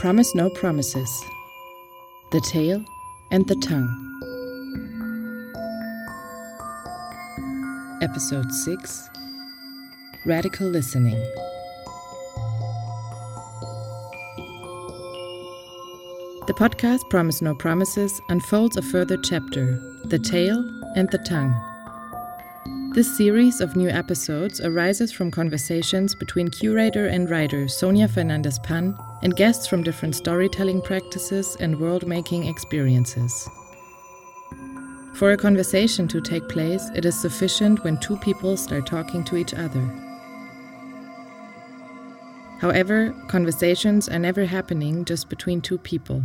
[0.00, 1.22] Promise No Promises
[2.32, 2.82] The Tail
[3.30, 3.92] and the Tongue.
[8.00, 9.10] Episode 6
[10.24, 11.20] Radical Listening.
[16.46, 20.64] The podcast Promise No Promises unfolds a further chapter The Tail
[20.96, 21.52] and the Tongue.
[22.94, 28.96] This series of new episodes arises from conversations between curator and writer Sonia Fernandez Pan
[29.22, 33.48] and guests from different storytelling practices and world making experiences.
[35.14, 39.36] For a conversation to take place, it is sufficient when two people start talking to
[39.36, 39.82] each other.
[42.60, 46.22] However, conversations are never happening just between two people.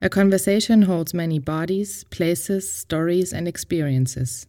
[0.00, 4.46] A conversation holds many bodies, places, stories, and experiences.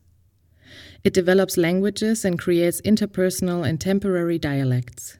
[1.04, 5.18] It develops languages and creates interpersonal and temporary dialects.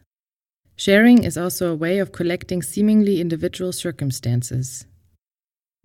[0.80, 4.86] Sharing is also a way of collecting seemingly individual circumstances.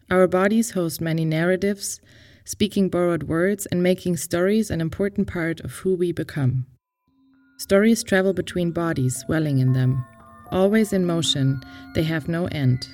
[0.09, 2.01] Our bodies host many narratives,
[2.45, 6.67] speaking borrowed words and making stories an important part of who we become.
[7.59, 10.07] Stories travel between bodies, dwelling in them.
[10.53, 11.61] Always in motion,
[11.97, 12.87] they have no end.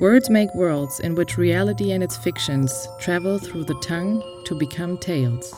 [0.00, 4.96] Words make worlds in which reality and its fictions travel through the tongue to become
[4.98, 5.52] tales.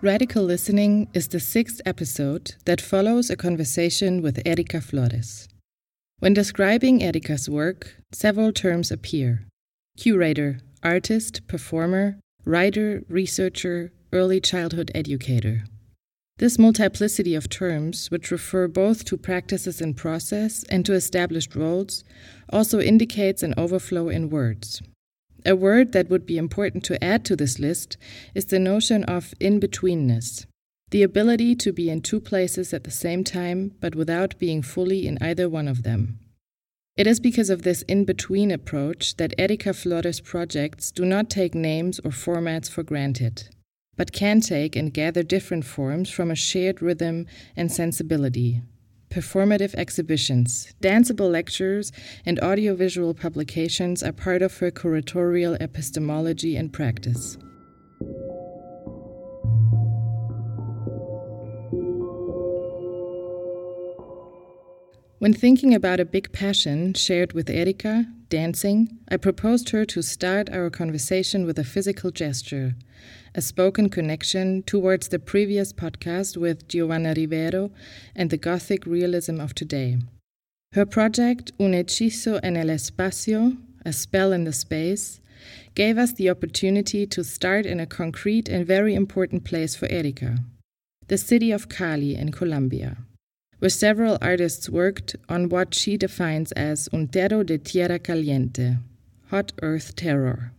[0.00, 5.48] Radical Listening is the sixth episode that follows a conversation with Erika Flores.
[6.20, 9.48] When describing Erika's work, several terms appear
[9.96, 15.64] curator, artist, performer, writer, researcher, early childhood educator.
[16.36, 22.04] This multiplicity of terms, which refer both to practices in process and to established roles,
[22.52, 24.80] also indicates an overflow in words.
[25.46, 27.96] A word that would be important to add to this list
[28.34, 30.46] is the notion of in betweenness,
[30.90, 35.06] the ability to be in two places at the same time, but without being fully
[35.06, 36.18] in either one of them.
[36.96, 41.54] It is because of this in between approach that Erika Flores projects do not take
[41.54, 43.48] names or formats for granted,
[43.96, 48.62] but can take and gather different forms from a shared rhythm and sensibility.
[49.10, 51.92] Performative exhibitions, danceable lectures,
[52.26, 57.38] and audiovisual publications are part of her curatorial epistemology and practice.
[65.20, 70.48] When thinking about a big passion shared with Erika, dancing, I proposed her to start
[70.50, 72.76] our conversation with a physical gesture,
[73.34, 77.70] a spoken connection towards the previous podcast with Giovanna Rivero
[78.14, 79.98] and the Gothic realism of today.
[80.72, 85.20] Her project, Un hechizo en el espacio, a spell in the space,
[85.74, 90.38] gave us the opportunity to start in a concrete and very important place for Erika,
[91.06, 92.98] the city of Cali in Colombia
[93.58, 98.76] where several artists worked on what she defines as un terror de tierra caliente,
[99.30, 100.52] hot earth terror.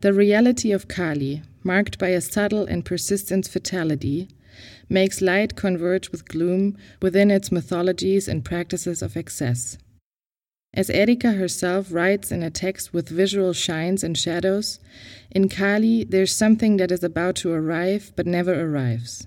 [0.00, 4.28] The reality of Cali, marked by a subtle and persistent fatality,
[4.88, 9.78] makes light converge with gloom within its mythologies and practices of excess.
[10.72, 14.78] As Erika herself writes in a text with visual shines and shadows,
[15.30, 19.26] in Cali there's something that is about to arrive but never arrives.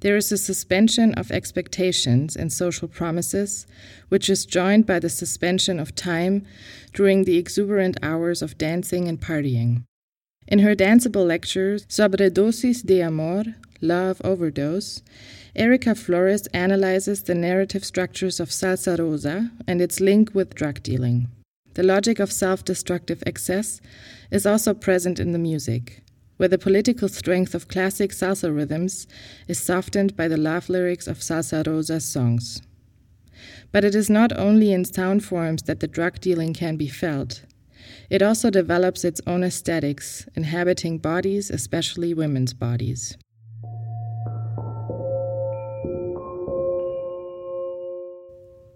[0.00, 3.66] There is a suspension of expectations and social promises,
[4.08, 6.46] which is joined by the suspension of time
[6.94, 9.84] during the exuberant hours of dancing and partying.
[10.50, 13.44] In her danceable lectures, Sobredosis de Amor,
[13.80, 15.00] Love Overdose,
[15.54, 21.28] Erika Flores analyzes the narrative structures of Salsa Rosa and its link with drug dealing.
[21.74, 23.80] The logic of self destructive excess
[24.32, 26.02] is also present in the music
[26.40, 29.06] where the political strength of classic salsa rhythms
[29.46, 32.62] is softened by the love lyrics of Salsa Rosa's songs.
[33.72, 37.42] But it is not only in sound forms that the drug dealing can be felt.
[38.10, 43.16] It also develops its own aesthetics, inhabiting bodies, especially women's bodies.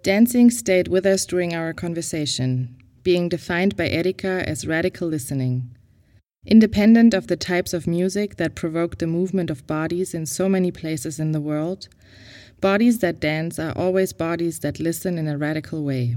[0.03, 5.75] Dancing stayed with us during our conversation, being defined by Erika as radical listening.
[6.45, 10.71] Independent of the types of music that provoke the movement of bodies in so many
[10.71, 11.89] places in the world,
[12.61, 16.15] bodies that dance are always bodies that listen in a radical way.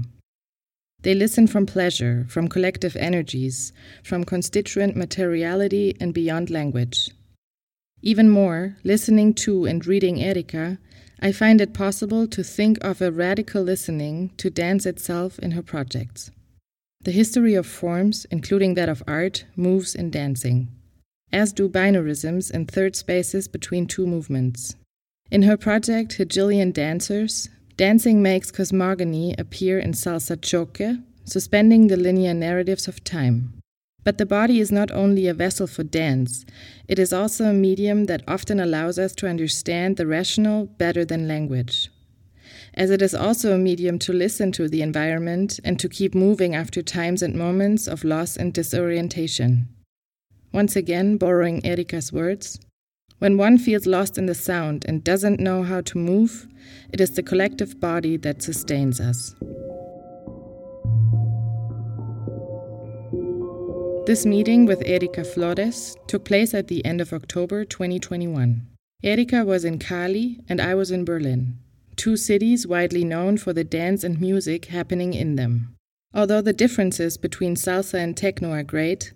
[1.01, 3.71] They listen from pleasure, from collective energies,
[4.03, 7.09] from constituent materiality, and beyond language.
[8.01, 10.77] Even more, listening to and reading Erika,
[11.21, 15.61] I find it possible to think of a radical listening to dance itself in her
[15.61, 16.31] projects.
[17.01, 20.67] The history of forms, including that of art, moves in dancing,
[21.31, 24.75] as do binarisms and third spaces between two movements.
[25.31, 27.49] In her project Hegelian Dancers,
[27.79, 33.53] dancing makes cosmogony appear in salsa choque, suspending the linear narratives of time.
[34.03, 36.45] But the body is not only a vessel for dance,
[36.89, 41.25] it is also a medium that often allows us to understand the rational better than
[41.25, 41.89] language.
[42.73, 46.53] As it is also a medium to listen to the environment and to keep moving
[46.53, 49.69] after times and moments of loss and disorientation.
[50.51, 52.59] Once again, borrowing Erika's words,
[53.19, 56.47] when one feels lost in the sound and doesn't know how to move,
[56.91, 59.35] it is the collective body that sustains us.
[64.05, 68.65] This meeting with Erika Flores took place at the end of October 2021.
[69.03, 71.59] Erika was in Cali and I was in Berlin,
[71.95, 75.75] two cities widely known for the dance and music happening in them.
[76.13, 79.13] Although the differences between salsa and techno are great,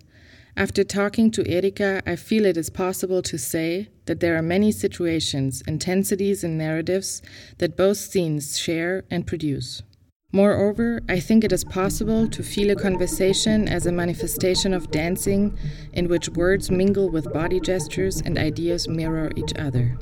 [0.56, 4.70] after talking to Erika, I feel it is possible to say that there are many
[4.70, 7.22] situations, intensities, and narratives
[7.58, 9.82] that both scenes share and produce.
[10.32, 15.56] Moreover, I think it is possible to feel a conversation as a manifestation of dancing
[15.92, 19.96] in which words mingle with body gestures and ideas mirror each other.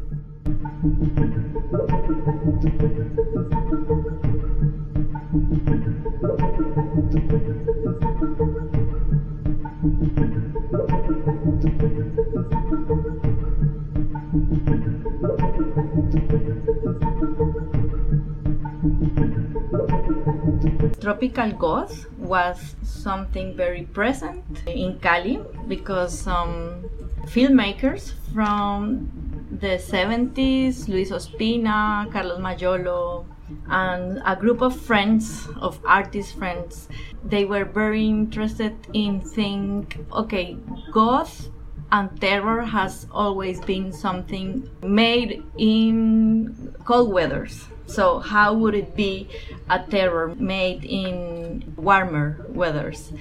[21.02, 26.88] Tropical Goth was something very present in Cali because some
[27.26, 29.10] filmmakers from
[29.50, 33.26] the 70s, Luis Ospina, Carlos Mayolo,
[33.66, 36.88] and a group of friends, of artist friends,
[37.24, 40.56] they were very interested in think, okay,
[40.92, 41.48] goth
[41.90, 47.66] and terror has always been something made in cold weathers.
[47.92, 49.28] So how would it be
[49.68, 53.12] a terror made in warmer weathers?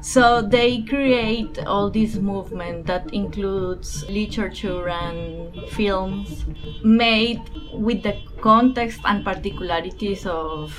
[0.00, 6.46] So they create all this movement that includes literature and films
[6.82, 7.42] made
[7.74, 10.72] with the context and particularities of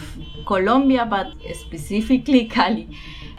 [0.47, 2.89] Colombia, but specifically Cali.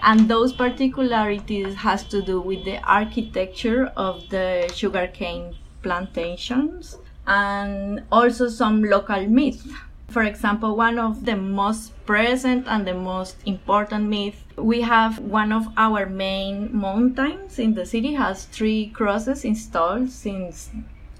[0.02, 8.49] And those particularities has to do with the architecture of the sugarcane plantations and also
[8.49, 9.69] some local myths
[10.12, 15.52] for example, one of the most present and the most important myths, we have one
[15.52, 20.70] of our main mountains in the city has three crosses installed since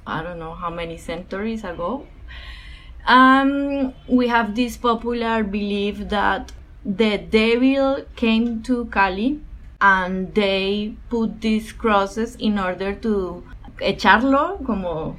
[0.07, 2.07] I don't know how many centuries ago.
[3.07, 6.53] Um, we have this popular belief that
[6.85, 9.41] the devil came to Cali
[9.81, 13.45] and they put these crosses in order to
[13.79, 15.17] echarlo, como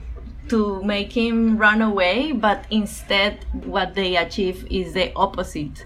[0.50, 5.86] to make him run away, but instead, what they achieve is the opposite.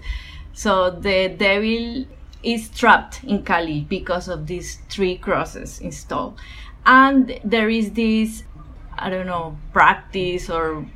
[0.52, 2.06] So the devil
[2.42, 6.38] is trapped in Cali because of these three crosses installed.
[6.86, 8.44] And there is this,
[8.96, 10.86] I don't know, practice, or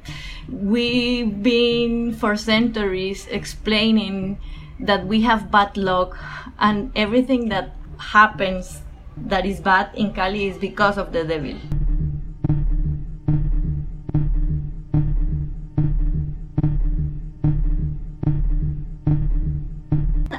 [0.48, 4.38] we've been for centuries explaining
[4.80, 6.16] that we have bad luck
[6.58, 8.82] and everything that happens
[9.16, 11.56] that is bad in Cali is because of the devil.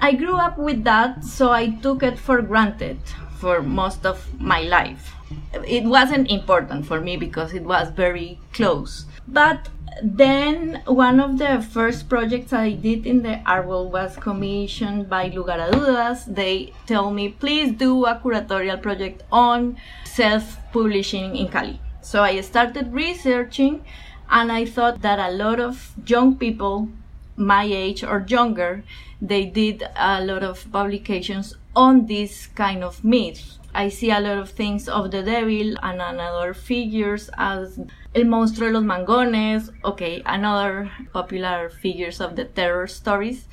[0.01, 2.99] I grew up with that, so I took it for granted
[3.37, 5.15] for most of my life.
[5.65, 9.05] It wasn't important for me because it was very close.
[9.27, 9.69] But
[10.01, 15.53] then one of the first projects I did in the Arbol was commissioned by Lugar
[15.59, 16.25] a Dudas.
[16.25, 21.79] They tell me, please do a curatorial project on self-publishing in Cali.
[22.01, 23.85] So I started researching
[24.29, 26.89] and I thought that a lot of young people
[27.35, 28.83] my age or younger,
[29.21, 33.57] they did a lot of publications on this kind of myth.
[33.73, 37.79] I see a lot of things of the devil and another figures as
[38.15, 43.47] El Monstruo de los Mangones, okay, another popular figures of the terror stories.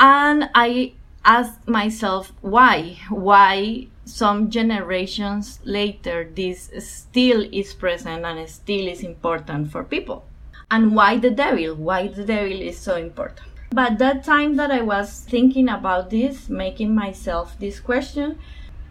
[0.00, 2.98] And I asked myself why?
[3.10, 10.24] Why some generations later this still is present and still is important for people?
[10.70, 14.80] and why the devil why the devil is so important but that time that i
[14.80, 18.38] was thinking about this making myself this question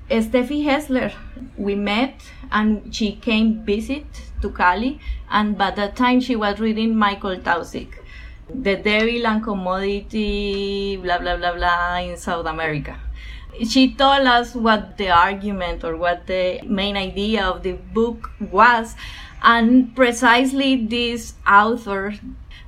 [0.09, 1.11] Steffi Hessler,
[1.57, 4.05] we met and she came visit
[4.41, 7.89] to Cali and by that time she was reading Michael Taussig,
[8.49, 12.97] The Devil and Commodity, blah blah blah blah in South America.
[13.67, 18.95] She told us what the argument or what the main idea of the book was
[19.43, 22.13] and precisely this author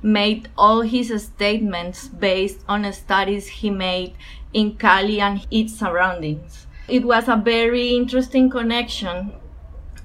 [0.02, 4.12] made all his statements based on studies he made
[4.52, 6.66] in Cali and its surroundings.
[6.90, 9.32] It was a very interesting connection,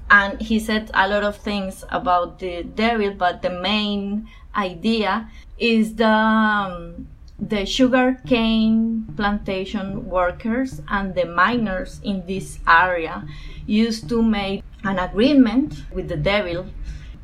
[0.08, 5.28] and he said a lot of things about the devil, but the main idea
[5.58, 13.26] is the um, the sugar cane plantation workers and the miners in this area
[13.66, 16.66] used to make an agreement with the devil.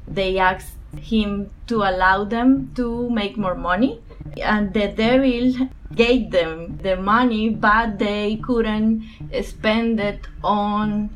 [0.08, 4.02] They asked him to allow them to make more money,
[4.42, 9.04] and the devil gave them the money, but they couldn't
[9.42, 11.10] spend it on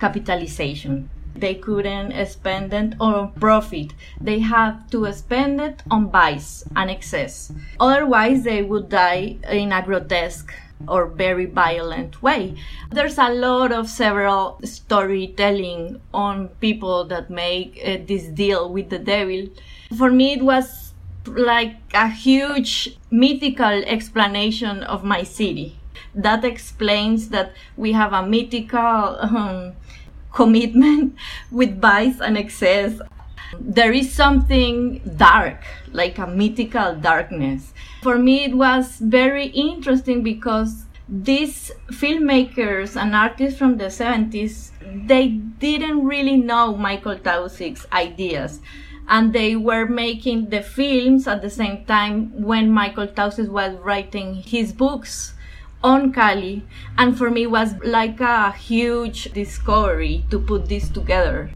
[0.00, 1.08] capitalization.
[1.34, 3.94] They couldn't spend it on profit.
[4.20, 7.52] They have to spend it on vice and excess.
[7.80, 10.52] Otherwise, they would die in a grotesque
[10.88, 12.54] or very violent way.
[12.90, 18.98] There's a lot of several storytelling on people that make uh, this deal with the
[18.98, 19.46] devil.
[19.96, 20.81] For me, it was
[21.26, 25.78] like a huge mythical explanation of my city.
[26.14, 29.72] That explains that we have a mythical um,
[30.32, 31.16] commitment
[31.50, 33.00] with vice and excess.
[33.58, 37.72] There is something dark, like a mythical darkness.
[38.02, 44.70] For me, it was very interesting because these filmmakers and artists from the 70s,
[45.06, 48.60] they didn't really know Michael Taussig's ideas.
[49.08, 54.36] And they were making the films at the same time when Michael Taussig was writing
[54.36, 55.34] his books
[55.84, 56.64] on Cali,
[56.96, 61.50] and for me was like a huge discovery to put this together.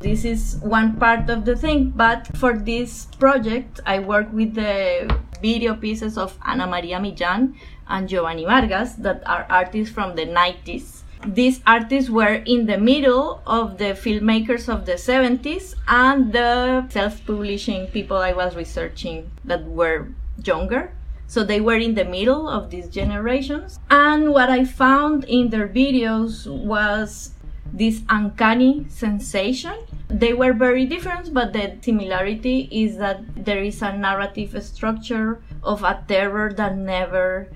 [0.00, 5.06] This is one part of the thing, but for this project, I work with the
[5.40, 7.54] video pieces of Ana Maria Millán
[7.90, 13.42] and Giovanni Vargas that are artists from the 90s these artists were in the middle
[13.46, 20.08] of the filmmakers of the 70s and the self-publishing people I was researching that were
[20.42, 20.92] younger.
[21.26, 23.78] So they were in the middle of these generations.
[23.90, 27.32] And what I found in their videos was
[27.72, 29.74] this uncanny sensation.
[30.08, 35.84] They were very different, but the similarity is that there is a narrative structure of
[35.84, 37.48] a terror that never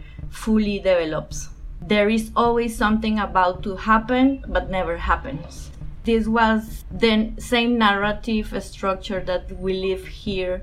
[0.43, 1.49] fully develops
[1.81, 5.71] there is always something about to happen but never happens
[6.05, 10.63] this was the same narrative structure that we live here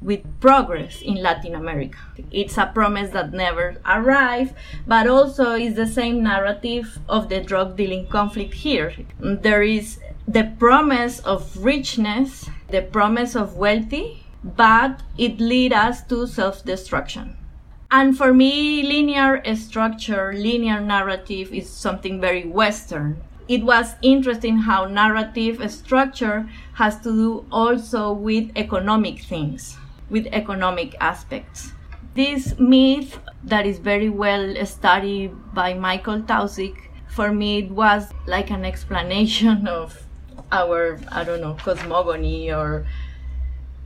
[0.00, 1.98] with progress in Latin America.
[2.30, 4.54] It's a promise that never arrived,
[4.86, 8.94] but also is the same narrative of the drug dealing conflict here.
[9.18, 16.26] There is the promise of richness, the promise of wealthy, but it leads us to
[16.26, 17.37] self destruction.
[17.90, 23.22] And for me, linear structure, linear narrative is something very Western.
[23.48, 29.78] It was interesting how narrative structure has to do also with economic things,
[30.10, 31.72] with economic aspects.
[32.14, 36.76] This myth that is very well studied by Michael Taussig,
[37.06, 40.04] for me, it was like an explanation of
[40.52, 42.86] our, I don't know, cosmogony or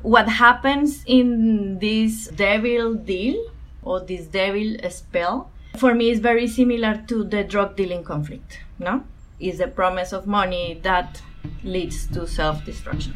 [0.02, 3.51] what happens in this devil deal
[3.83, 9.05] or this devil spell for me is very similar to the drug dealing conflict no?
[9.41, 11.21] Is the promise of money that
[11.65, 13.15] leads to self-destruction.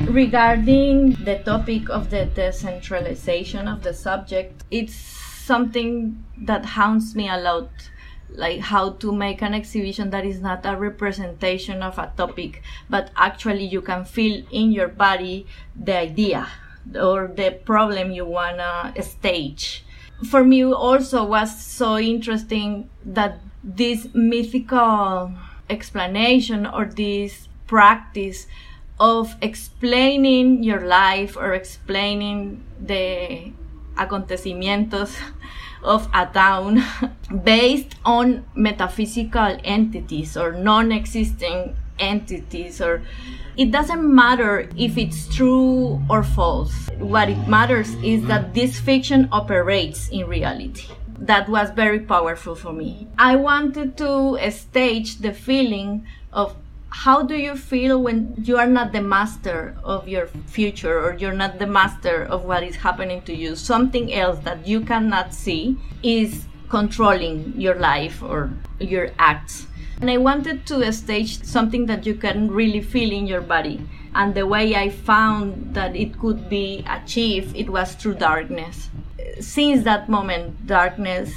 [0.00, 7.36] Regarding the topic of the decentralization of the subject it's something that haunts me a
[7.36, 7.68] lot
[8.34, 13.10] like how to make an exhibition that is not a representation of a topic but
[13.16, 16.48] actually you can feel in your body the idea
[16.94, 19.84] or the problem you wanna stage.
[20.28, 25.32] For me also was so interesting that this mythical
[25.68, 28.46] explanation or this practice
[29.00, 33.52] of explaining your life or explaining the
[33.96, 35.16] acontecimientos
[35.84, 36.82] of a town
[37.44, 43.02] based on metaphysical entities or non-existing entities or
[43.56, 49.28] it doesn't matter if it's true or false what it matters is that this fiction
[49.30, 50.88] operates in reality
[51.18, 53.06] that was very powerful for me.
[53.18, 56.56] I wanted to stage the feeling of
[56.94, 61.34] how do you feel when you are not the master of your future or you're
[61.34, 63.56] not the master of what is happening to you?
[63.56, 69.66] Something else that you cannot see is controlling your life or your acts.
[70.00, 73.80] And i wanted to stage something that you can really feel in your body.
[74.14, 78.88] And the way i found that it could be achieved it was through darkness.
[79.40, 81.34] Since that moment darkness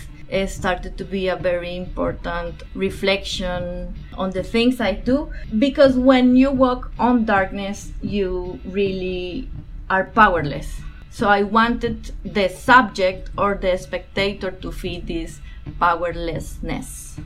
[0.47, 6.51] started to be a very important reflection on the things I do because when you
[6.51, 9.49] walk on darkness, you really
[9.89, 10.81] are powerless.
[11.09, 15.39] So I wanted the subject or the spectator to feel this
[15.79, 17.17] powerlessness.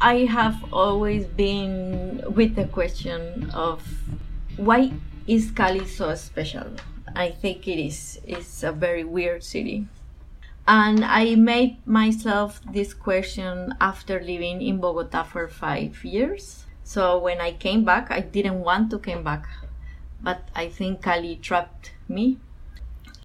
[0.00, 3.82] I have always been with the question of
[4.56, 4.92] why
[5.26, 6.70] is Cali so special?
[7.16, 8.20] I think it is.
[8.24, 9.88] It's a very weird city.
[10.68, 16.66] And I made myself this question after living in Bogota for five years.
[16.84, 19.48] So when I came back, I didn't want to come back,
[20.22, 22.38] but I think Cali trapped me.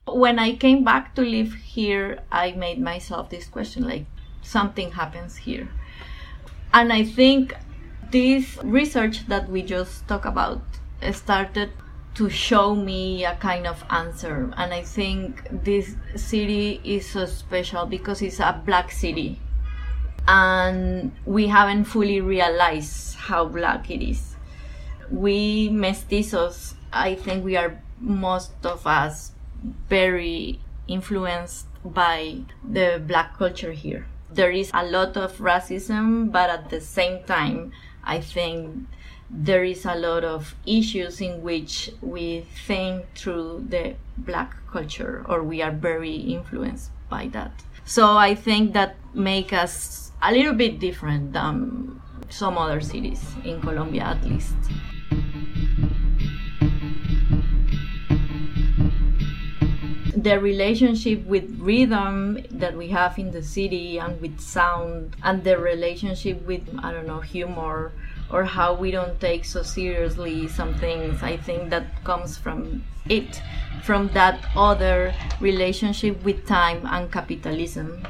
[0.07, 4.05] When I came back to live here, I made myself this question like
[4.41, 5.69] something happens here
[6.73, 7.55] and I think
[8.11, 10.61] this research that we just talked about
[11.11, 11.71] started
[12.15, 14.51] to show me a kind of answer.
[14.57, 19.39] And I think this city is so special because it's a black city.
[20.27, 24.35] And we haven't fully realized how black it is.
[25.11, 29.31] We mestizos, I think we are most of us
[29.89, 36.69] very influenced by the black culture here there is a lot of racism, but at
[36.69, 37.71] the same time,
[38.03, 38.87] I think
[39.29, 45.41] there is a lot of issues in which we think through the black culture or
[45.41, 47.51] we are very influenced by that.
[47.85, 53.61] So I think that make us a little bit different than some other cities in
[53.61, 54.55] Colombia at least.
[60.15, 65.57] The relationship with rhythm that we have in the city and with sound and the
[65.57, 67.91] relationship with i don't know humor
[68.29, 73.41] or how we don't take so seriously some things i think that comes from it
[73.83, 78.07] from that other relationship with time and capitalism.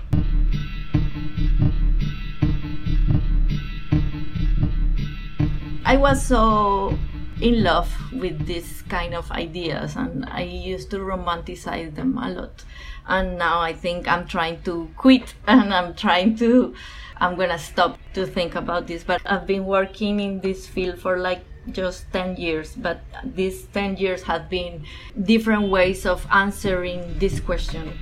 [5.83, 6.97] I was so
[7.41, 12.63] in love with these kind of ideas and I used to romanticize them a lot.
[13.07, 16.73] And now I think I'm trying to quit and I'm trying to,
[17.17, 19.03] I'm gonna stop to think about this.
[19.03, 23.97] But I've been working in this field for like just 10 years, but these 10
[23.97, 24.85] years have been
[25.21, 27.97] different ways of answering this question.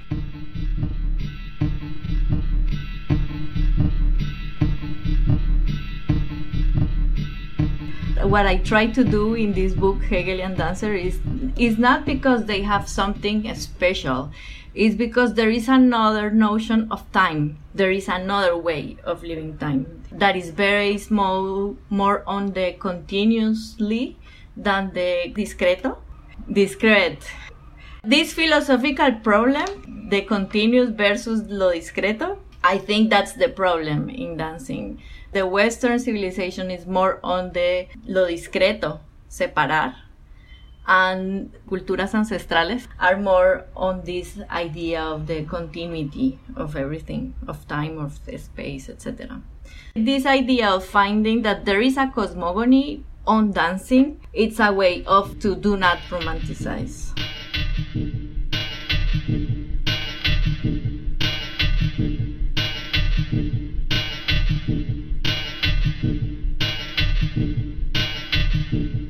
[8.24, 11.20] What I try to do in this book, Hegelian Dancer, is
[11.58, 14.32] is not because they have something special.
[14.74, 17.58] It's because there is another notion of time.
[17.76, 24.18] There is another way of living time that is very small, more on the continuously
[24.56, 25.98] than the discreto.
[26.52, 27.32] Discrete.
[28.04, 35.02] This philosophical problem, the continuous versus lo discreto, I think that's the problem in dancing
[35.32, 39.96] the Western civilization is more on the lo discreto, separar,
[40.88, 47.98] and culturas ancestrales are more on this idea of the continuity of everything, of time,
[47.98, 49.42] of space, etc.
[49.96, 55.40] This idea of finding that there is a cosmogony on dancing, it's a way of
[55.40, 57.12] to do not romanticize.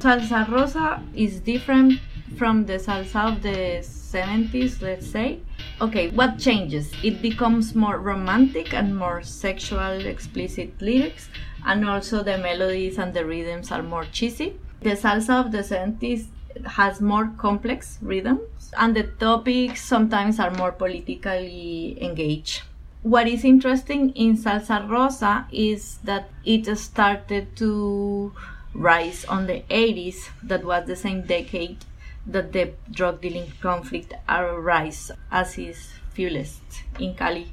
[0.02, 2.00] Salsa rosa is different
[2.38, 5.40] from the salsa of the 70s, let's say.
[5.80, 6.92] Okay, what changes?
[7.04, 11.30] It becomes more romantic and more sexual, explicit lyrics,
[11.66, 14.60] and also the melodies and the rhythms are more cheesy.
[14.82, 16.26] The salsa of the 70s
[16.66, 22.64] has more complex rhythms, and the topics sometimes are more politically engaged.
[23.04, 28.32] What is interesting in Salsa Rosa is that it started to
[28.74, 31.86] rise on the 80s, that was the same decade
[32.26, 36.62] that the drug dealing conflict arose as is fuelest
[37.00, 37.52] in Cali.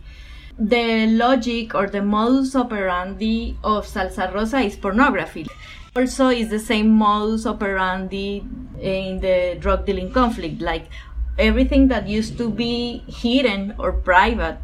[0.58, 5.46] the logic or the modus operandi of Salsa Rosa is pornography.
[5.94, 8.42] Also, is the same modus operandi
[8.80, 10.60] in the drug dealing conflict.
[10.60, 10.86] Like
[11.38, 14.58] everything that used to be hidden or private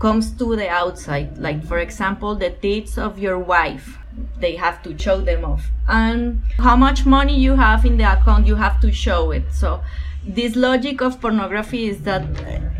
[0.00, 1.38] comes to the outside.
[1.38, 3.98] Like, for example, the deeds of your wife.
[4.38, 5.70] They have to show them off.
[5.88, 9.44] And how much money you have in the account, you have to show it.
[9.52, 9.82] So,
[10.24, 12.22] this logic of pornography is that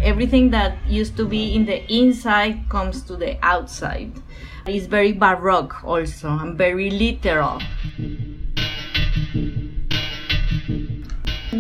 [0.01, 4.13] everything that used to be in the inside comes to the outside.
[4.67, 7.61] It's very baroque also and very literal.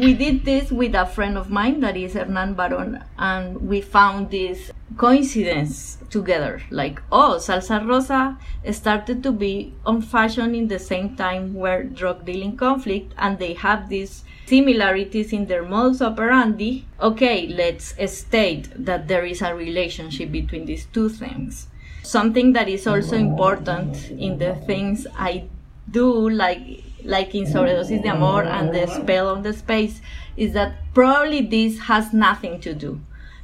[0.02, 4.32] We did this with a friend of mine that is Hernan Baron, and we found
[4.32, 6.60] this coincidence together.
[6.70, 8.36] Like, oh, Salsa Rosa
[8.72, 13.52] started to be on fashion in the same time where drug dealing conflict, and they
[13.52, 16.84] have these similarities in their modus operandi.
[17.00, 21.68] Okay, let's state that there is a relationship between these two things.
[22.02, 25.44] Something that is also important in the things I
[25.88, 30.00] do, like like in Sobredosis de Amor and the Spell on the Space,
[30.36, 33.00] is that probably this has nothing to do.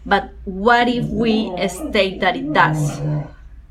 [0.06, 3.00] But what if we state that it does?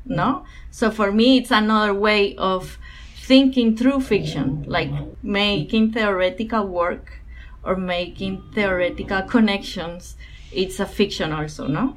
[0.04, 0.44] No?
[0.70, 2.78] So for me, it's another way of
[3.16, 4.90] thinking through fiction, like
[5.22, 7.20] making theoretical work
[7.62, 10.16] or making theoretical connections.
[10.52, 11.96] It's a fiction also, no?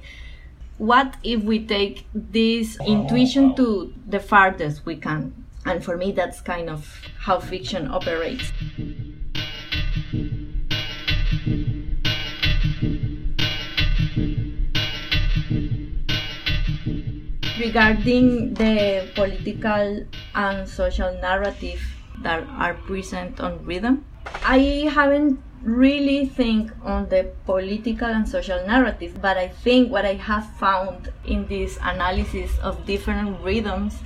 [0.82, 5.41] what if we take this intuition to the farthest we can?
[5.66, 6.86] And for me, that's kind of
[7.20, 8.52] how fiction operates.
[17.60, 21.82] Regarding the political and social narrative
[22.24, 24.04] that are present on rhythm,
[24.44, 30.16] I haven't really think on the political and social narrative, but I think what I
[30.16, 34.00] have found in this analysis of different rhythms,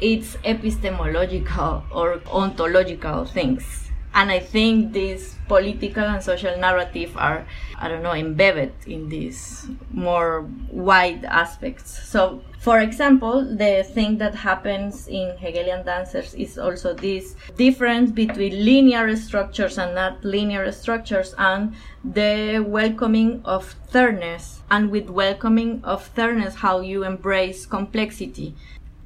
[0.00, 3.88] it's epistemological or ontological things.
[4.14, 7.46] And I think these political and social narrative are,
[7.78, 12.08] I don't know, embedded in these more wide aspects.
[12.08, 18.64] So, for example, the thing that happens in Hegelian dancers is also this difference between
[18.64, 26.04] linear structures and not linear structures and the welcoming of thirdness and with welcoming of
[26.08, 28.54] thirdness how you embrace complexity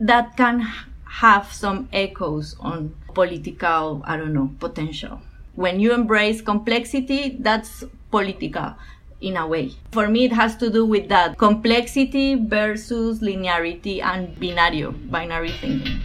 [0.01, 0.67] that can
[1.05, 5.21] have some echoes on political, I don't know, potential.
[5.55, 8.75] When you embrace complexity, that's political
[9.21, 9.73] in a way.
[9.93, 16.01] For me, it has to do with that complexity versus linearity and binario, binary thinking.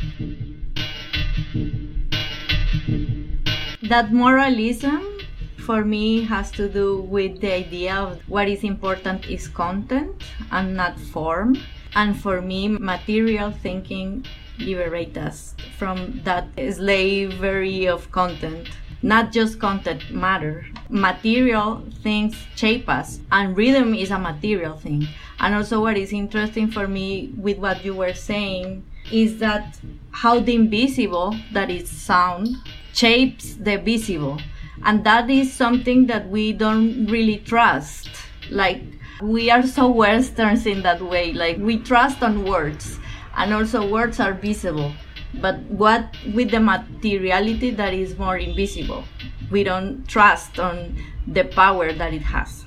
[3.90, 5.18] That moralism
[5.58, 10.76] for me has to do with the idea of what is important is content and
[10.76, 11.58] not form.
[11.96, 14.26] And for me, material thinking
[14.60, 18.70] liberate us from that slavery of content.
[19.04, 20.66] Not just content matter.
[20.90, 25.08] Material things shape us, and rhythm is a material thing.
[25.40, 29.80] And also, what is interesting for me with what you were saying is that
[30.12, 32.48] how the invisible, that is sound,
[32.94, 34.40] shapes the visible.
[34.84, 38.10] And that is something that we don't really trust.
[38.50, 38.82] Like,
[39.22, 41.34] we are so westerns in that way.
[41.34, 43.00] Like, we trust on words
[43.38, 44.92] and also words are visible
[45.36, 49.04] but what with the materiality that is more invisible
[49.52, 52.66] we don't trust on the power that it has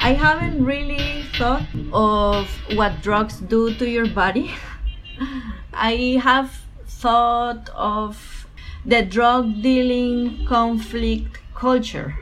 [0.00, 4.50] i haven't really thought of what drugs do to your body
[5.72, 8.46] i have thought of
[8.84, 12.16] the drug dealing conflict culture.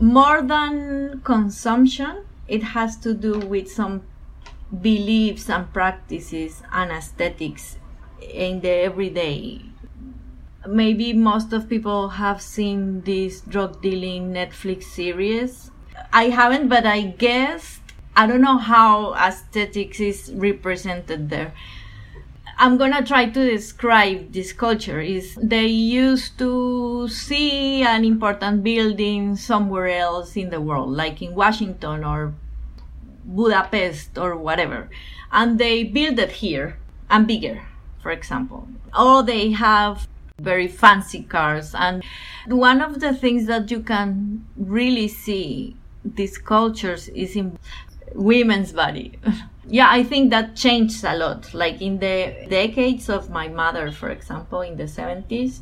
[0.00, 4.02] More than consumption it has to do with some
[4.82, 7.78] beliefs and practices and aesthetics
[8.20, 9.62] in the everyday.
[10.66, 15.70] Maybe most of people have seen this drug dealing netflix series.
[16.12, 17.78] I haven't but i guess
[18.16, 21.52] i don't know how aesthetics is represented there
[22.62, 25.00] I'm gonna try to describe this culture.
[25.00, 31.34] Is they used to see an important building somewhere else in the world, like in
[31.34, 32.34] Washington or
[33.24, 34.90] Budapest or whatever,
[35.32, 36.76] and they build it here
[37.08, 37.62] and bigger,
[38.02, 38.68] for example.
[38.92, 40.06] Or they have
[40.38, 42.04] very fancy cars, and
[42.46, 47.58] one of the things that you can really see these cultures is in
[48.12, 49.18] women's body.
[49.70, 51.54] yeah, I think that changed a lot.
[51.54, 55.60] Like in the decades of my mother, for example, in the 70s,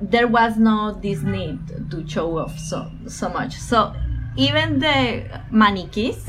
[0.00, 1.58] there was no this need
[1.90, 3.56] to show off so so much.
[3.58, 3.94] So
[4.36, 6.24] even the mannequins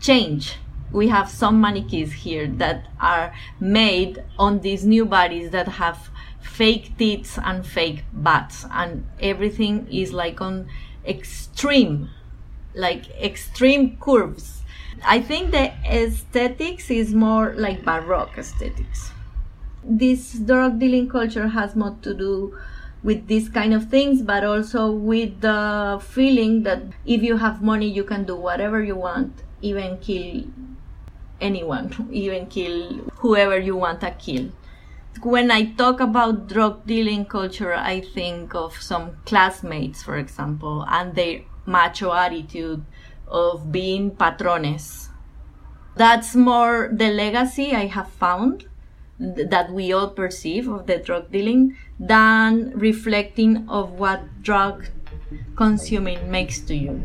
[0.00, 0.56] change.
[0.92, 6.08] We have some mannequins here that are made on these new bodies that have
[6.40, 10.68] fake teeth and fake butts, and everything is like on
[11.04, 12.10] extreme,
[12.74, 14.55] like extreme curves.
[15.04, 19.12] I think the aesthetics is more like Baroque aesthetics.
[19.84, 22.58] This drug dealing culture has more to do
[23.02, 27.88] with these kind of things, but also with the feeling that if you have money,
[27.88, 30.44] you can do whatever you want, even kill
[31.40, 34.50] anyone, even kill whoever you want to kill.
[35.22, 41.14] When I talk about drug dealing culture, I think of some classmates, for example, and
[41.14, 42.84] their macho attitude
[43.28, 45.10] of being patrones.
[45.96, 48.66] That's more the legacy I have found
[49.18, 54.86] that we all perceive of the drug dealing than reflecting of what drug
[55.56, 57.02] consuming makes to you.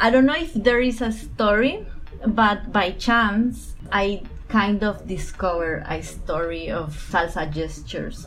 [0.00, 1.84] I don't know if there is a story,
[2.24, 8.26] but by chance I kind of discover a story of salsa gestures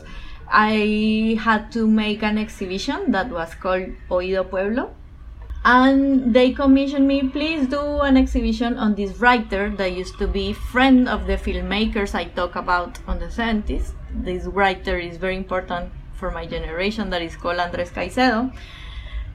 [0.54, 4.94] I had to make an exhibition that was called Oído Pueblo.
[5.64, 10.52] And they commissioned me, please do an exhibition on this writer that used to be
[10.52, 13.92] friend of the filmmakers I talk about on the 70s.
[14.12, 18.52] This writer is very important for my generation that is called Andres Caicedo.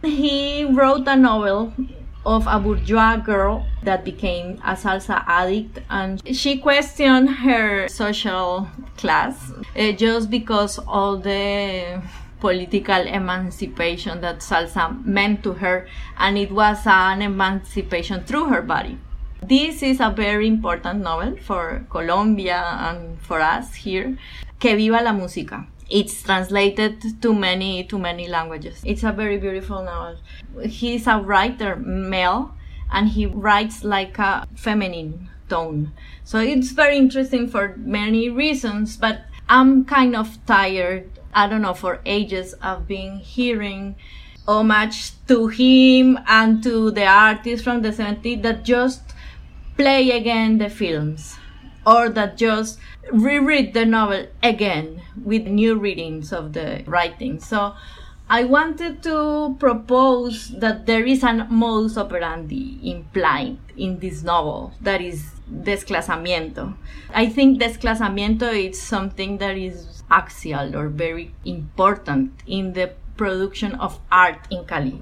[0.04, 1.73] He wrote a novel
[2.28, 9.54] of a bourgeois girl that became a salsa addict and she questioned her social class
[9.78, 12.02] uh, just because all the
[12.42, 15.88] political emancipation that salsa meant to her
[16.18, 18.98] and it was an emancipation through her body
[19.42, 24.18] this is a very important novel for Colombia and for us here.
[24.60, 28.82] Que viva la música it's translated to many to many languages.
[28.86, 30.17] It's a very beautiful novel.
[30.63, 32.54] He's a writer male
[32.91, 35.93] and he writes like a feminine tone.
[36.23, 41.73] So it's very interesting for many reasons but i'm kind of tired i don't know
[41.73, 43.95] for ages of being hearing
[44.47, 49.02] homage to him and to the artists from the 70s that just
[49.78, 51.38] play again the films
[51.88, 52.78] or that just
[53.13, 57.39] reread the novel again with new readings of the writing.
[57.39, 57.73] So
[58.30, 65.00] I wanted to propose that there is a modus operandi implied in this novel that
[65.00, 66.76] is desclasamiento.
[67.13, 73.97] I think desclasamiento is something that is axial or very important in the production of
[74.12, 75.00] art in Cali.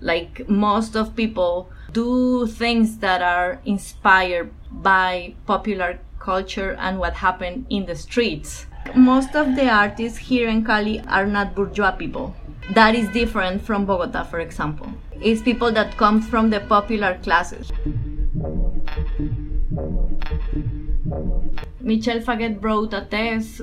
[0.00, 7.66] Like most of people do things that are inspired by popular culture and what happened
[7.70, 8.66] in the streets.
[8.94, 12.34] Most of the artists here in Cali are not bourgeois people.
[12.74, 14.88] That is different from Bogota, for example.
[15.20, 17.70] It's people that come from the popular classes.
[21.80, 23.60] Michelle Faguet wrote a test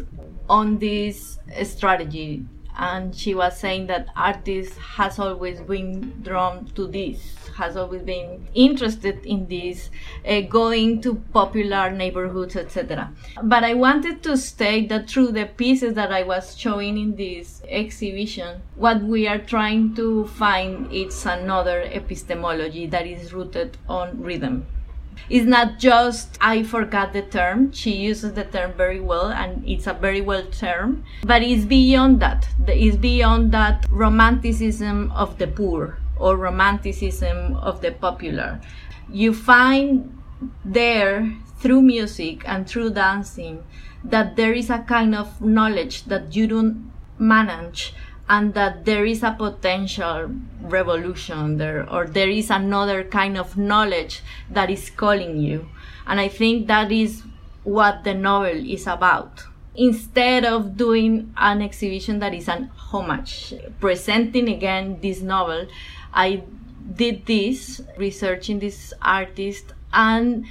[0.47, 2.45] on this strategy
[2.82, 8.48] and she was saying that artists has always been drawn to this has always been
[8.56, 9.89] interested in this
[10.28, 13.12] uh, going to popular neighborhoods etc
[13.44, 17.62] but i wanted to state that through the pieces that i was showing in this
[17.67, 24.65] exhibition what we are trying to find is another epistemology that is rooted on rhythm
[25.30, 27.71] it's not just I forgot the term.
[27.71, 31.04] She uses the term very well and it's a very well term.
[31.24, 32.47] But it's beyond that.
[32.67, 38.62] It's beyond that romanticism of the poor or romanticism of the popular.
[39.10, 40.17] You find
[40.65, 43.63] there through music and through dancing
[44.04, 47.93] that there is a kind of knowledge that you don't manage
[48.32, 54.22] and that there is a potential revolution there or there is another kind of knowledge
[54.50, 55.67] that is calling you.
[56.08, 57.24] And i think that is
[57.63, 59.44] what the novel is about.
[59.76, 65.67] Instead of doing an exhibition that is an homage presenting again this novel
[66.13, 66.41] i
[66.96, 70.46] did this researching this artist and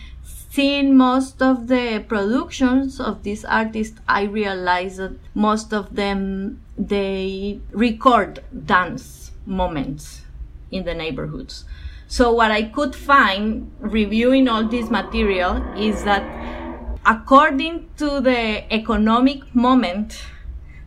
[0.51, 7.61] seeing most of the productions of these artists, I realized that most of them they
[7.71, 10.23] record dance moments
[10.71, 11.65] in the neighborhoods.
[12.09, 16.25] So what I could find reviewing all this material is that
[17.07, 20.21] according to the economic moment,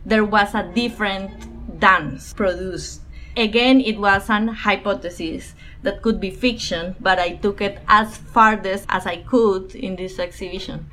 [0.04, 3.00] there was a different dance produced.
[3.36, 8.86] Again, it was an hypothesis that could be fiction, but I took it as farthest
[8.88, 10.86] as I could in this exhibition.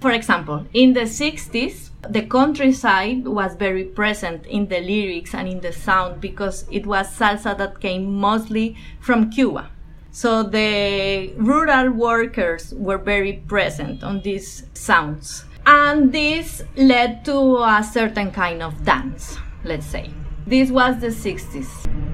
[0.00, 5.60] For example, in the 60s, the countryside was very present in the lyrics and in
[5.60, 9.70] the sound because it was salsa that came mostly from Cuba.
[10.12, 15.44] So the rural workers were very present on these sounds.
[15.66, 20.10] And this led to a certain kind of dance, let's say.
[20.46, 22.07] This was the 60s.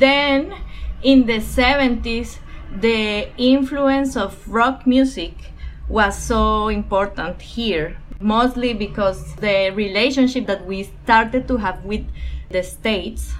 [0.00, 0.54] Then
[1.02, 2.38] in the 70s,
[2.74, 5.34] the influence of rock music
[5.88, 12.06] was so important here, mostly because the relationship that we started to have with
[12.48, 13.34] the States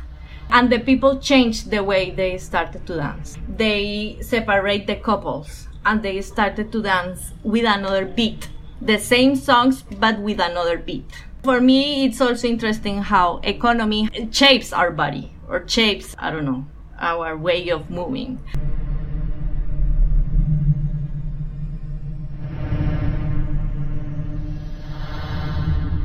[0.51, 3.39] and the people changed the way they started to dance.
[3.49, 8.51] They separate the couples and they started to dance with another beat.
[8.83, 11.25] The same songs but with another beat.
[11.43, 16.65] For me, it's also interesting how economy shapes our body or shapes, I don't know,
[16.99, 18.39] our way of moving.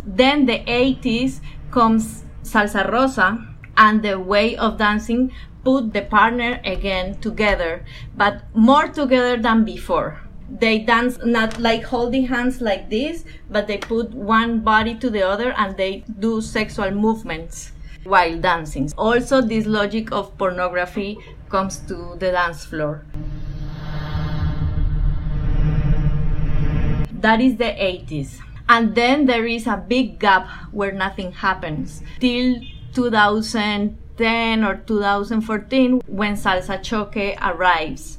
[0.03, 3.45] Then the 80s comes Salsa Rosa
[3.77, 5.31] and the way of dancing
[5.63, 10.21] put the partner again together, but more together than before.
[10.49, 15.27] They dance not like holding hands like this, but they put one body to the
[15.27, 17.71] other and they do sexual movements
[18.05, 18.91] while dancing.
[18.97, 21.17] Also, this logic of pornography
[21.49, 23.05] comes to the dance floor.
[27.11, 28.39] That is the 80s.
[28.69, 32.61] And then there is a big gap where nothing happens till
[32.93, 38.17] 2010 or 2014 when Salsa Choque arrives.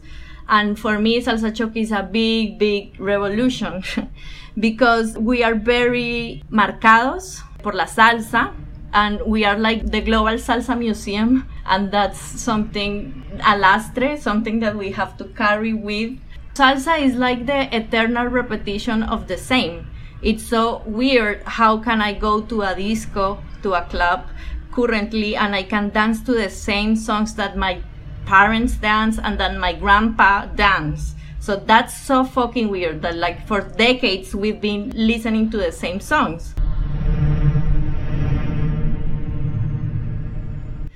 [0.48, 3.82] And for me, Salsa Choque is a big, big revolution
[4.58, 8.52] because we are very marcados por la salsa
[8.92, 14.76] and we are like the global salsa museum and that's something a lastre something that
[14.76, 16.18] we have to carry with.
[16.54, 19.86] Salsa is like the eternal repetition of the same.
[20.22, 24.26] It's so weird how can i go to a disco to a club
[24.72, 27.82] currently and i can dance to the same songs that my
[28.24, 31.14] parents dance and that my grandpa dance.
[31.38, 36.00] So that's so fucking weird that like for decades we've been listening to the same
[36.00, 36.55] songs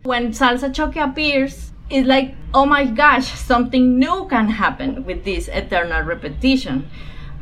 [0.02, 5.48] when salsa choque appears, it's like, oh my gosh, something new can happen with this
[5.48, 6.88] eternal repetition.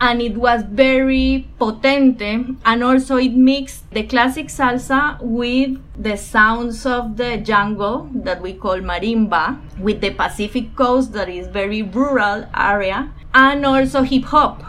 [0.00, 6.86] And it was very potente, and also it mixed the classic salsa with the sounds
[6.86, 12.48] of the jungle that we call marimba, with the Pacific coast that is very rural
[12.54, 14.62] area, and also hip hop.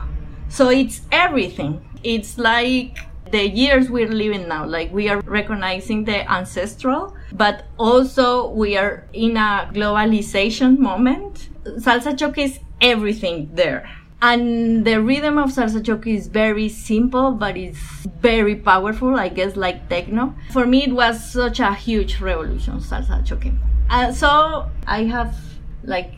[0.49, 1.85] So it's everything.
[2.03, 2.97] It's like
[3.31, 4.65] the years we're living now.
[4.65, 11.49] Like we are recognizing the ancestral but also we are in a globalization moment.
[11.77, 13.89] Salsa choque is everything there.
[14.21, 17.79] And the rhythm of salsa choque is very simple but it's
[18.19, 20.35] very powerful i guess like techno.
[20.51, 23.53] For me it was such a huge revolution salsa choque
[23.89, 25.35] uh, so i have
[25.83, 26.11] like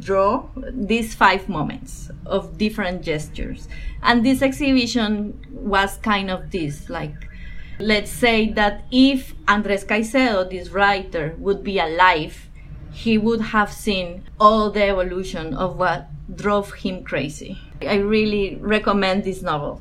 [0.00, 3.68] draw these five moments of different gestures.
[4.02, 7.14] And this exhibition was kind of this like,
[7.78, 12.48] let's say that if Andres Caicedo, this writer, would be alive,
[12.92, 17.58] he would have seen all the evolution of what drove him crazy.
[17.82, 19.80] I really recommend this novel.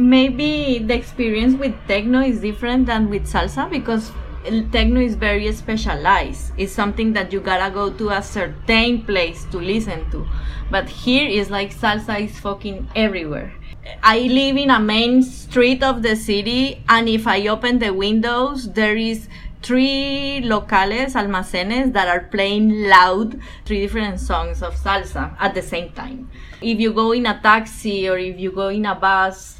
[0.00, 4.10] Maybe the experience with techno is different than with salsa because
[4.72, 6.52] techno is very specialized.
[6.56, 10.26] It's something that you gotta go to a certain place to listen to.
[10.70, 13.52] But here is like salsa is fucking everywhere.
[14.02, 18.72] I live in a main street of the city, and if I open the windows,
[18.72, 19.28] there is
[19.62, 25.90] three locales, almacenes, that are playing loud three different songs of salsa at the same
[25.92, 26.30] time.
[26.62, 29.59] If you go in a taxi or if you go in a bus,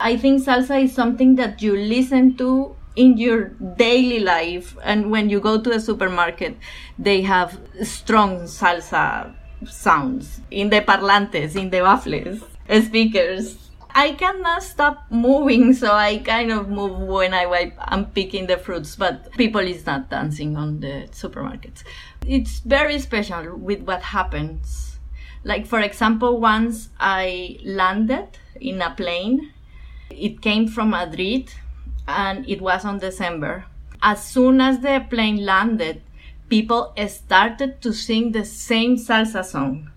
[0.00, 5.28] I think salsa is something that you listen to in your daily life and when
[5.28, 6.56] you go to a supermarket
[6.98, 9.34] they have strong salsa
[9.66, 12.44] sounds in the parlantes in the baffles
[12.86, 13.64] speakers
[13.96, 18.96] I cannot stop moving, so I kind of move when I am picking the fruits,
[18.96, 21.84] but people is not dancing on the supermarkets.
[22.26, 24.98] It's very special with what happens.
[25.44, 29.53] Like for example, once I landed in a plane
[30.16, 31.52] it came from Madrid
[32.06, 33.64] and it was on December.
[34.04, 36.02] as soon as the plane landed,
[36.50, 39.90] people started to sing the same salsa song.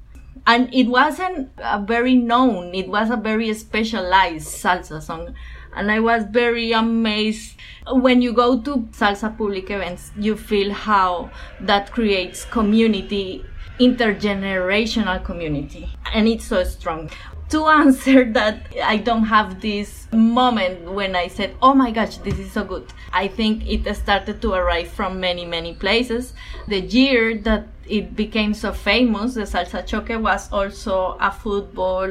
[0.47, 5.35] And it wasn't a very known, it was a very specialized salsa song.
[5.75, 7.57] And I was very amazed.
[7.91, 13.43] When you go to salsa public events, you feel how that creates community,
[13.77, 15.89] intergenerational community.
[16.13, 17.09] And it's so strong
[17.49, 22.37] to answer that I don't have this moment when I said, oh my gosh, this
[22.39, 22.91] is so good.
[23.13, 26.33] I think it started to arrive from many, many places.
[26.67, 32.09] The year that it became so famous, the Salsa Choque was also a football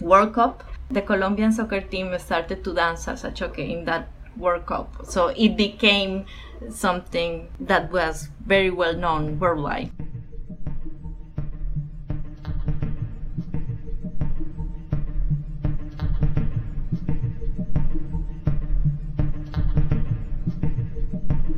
[0.00, 0.64] World Cup.
[0.90, 5.06] The Colombian soccer team started to dance Salsa Choque in that World Cup.
[5.06, 6.26] So it became
[6.70, 9.90] something that was very well known worldwide.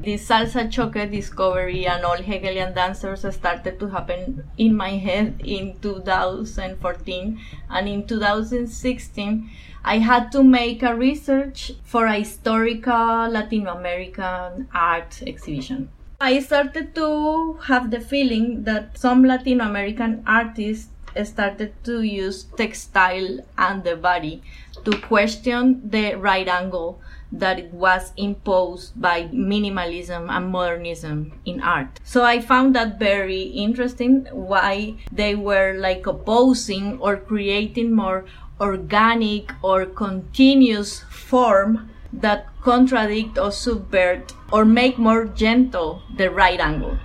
[0.09, 5.79] This salsa choque discovery and all Hegelian dancers started to happen in my head in
[5.81, 7.39] 2014
[7.69, 9.51] and in 2016
[9.85, 15.91] I had to make a research for a historical Latin American art exhibition.
[16.21, 20.89] I started to have the feeling that some Latin American artists
[21.25, 24.43] started to use textile and the body
[24.85, 27.01] to question the right angle
[27.31, 32.01] that it was imposed by minimalism and modernism in art.
[32.05, 38.25] So I found that very interesting why they were like opposing or creating more
[38.61, 46.99] organic or continuous form that contradict or subvert or make more gentle the right angle.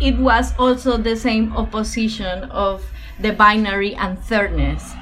[0.00, 2.84] It was also the same opposition of
[3.18, 4.92] the binary and thirdness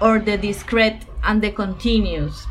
[0.00, 2.46] or the discrete and the continuous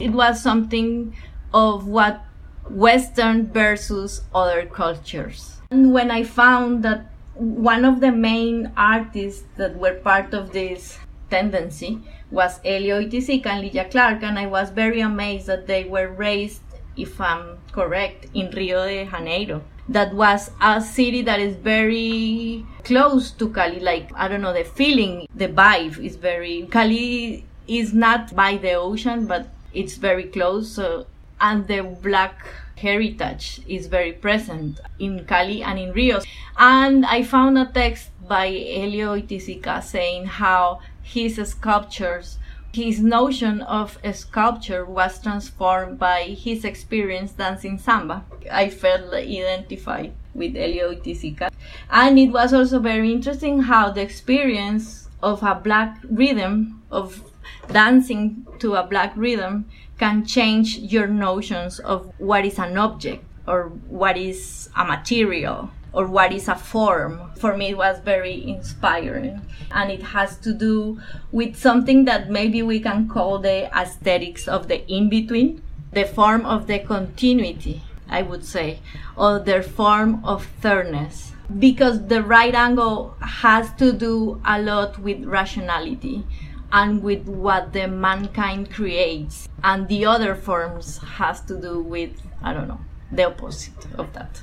[0.00, 1.14] it was something
[1.52, 2.24] of what
[2.68, 5.58] Western versus other cultures.
[5.70, 10.98] And when I found that one of the main artists that were part of this
[11.30, 16.08] tendency was Helio Oiticica and Lygia Clark, and I was very amazed that they were
[16.08, 16.62] raised,
[16.96, 19.62] if I'm correct, in Rio de Janeiro.
[19.88, 23.80] That was a city that is very close to Cali.
[23.80, 26.68] Like, I don't know, the feeling, the vibe is very.
[26.70, 30.70] Cali is not by the ocean, but it's very close.
[30.72, 31.06] So,
[31.40, 32.46] and the black
[32.76, 36.20] heritage is very present in Cali and in Rio.
[36.58, 42.38] And I found a text by Helio Oiticica saying how his sculptures,
[42.72, 48.24] his notion of sculpture was transformed by his experience dancing samba.
[48.50, 51.50] I felt identified with Helio Oiticica.
[51.90, 57.29] And it was also very interesting how the experience of a black rhythm, of
[57.72, 59.66] dancing to a black rhythm
[59.98, 66.06] can change your notions of what is an object or what is a material or
[66.06, 67.20] what is a form.
[67.36, 69.40] For me, it was very inspiring.
[69.72, 71.00] And it has to do
[71.32, 76.46] with something that maybe we can call the aesthetics of the in between, the form
[76.46, 78.78] of the continuity, I would say,
[79.16, 81.32] or the form of thirdness.
[81.58, 86.24] Because the right angle has to do a lot with rationality
[86.72, 89.48] and with what the mankind creates.
[89.62, 92.12] And the other forms has to do with
[92.42, 92.80] i don't know
[93.12, 94.42] the opposite of that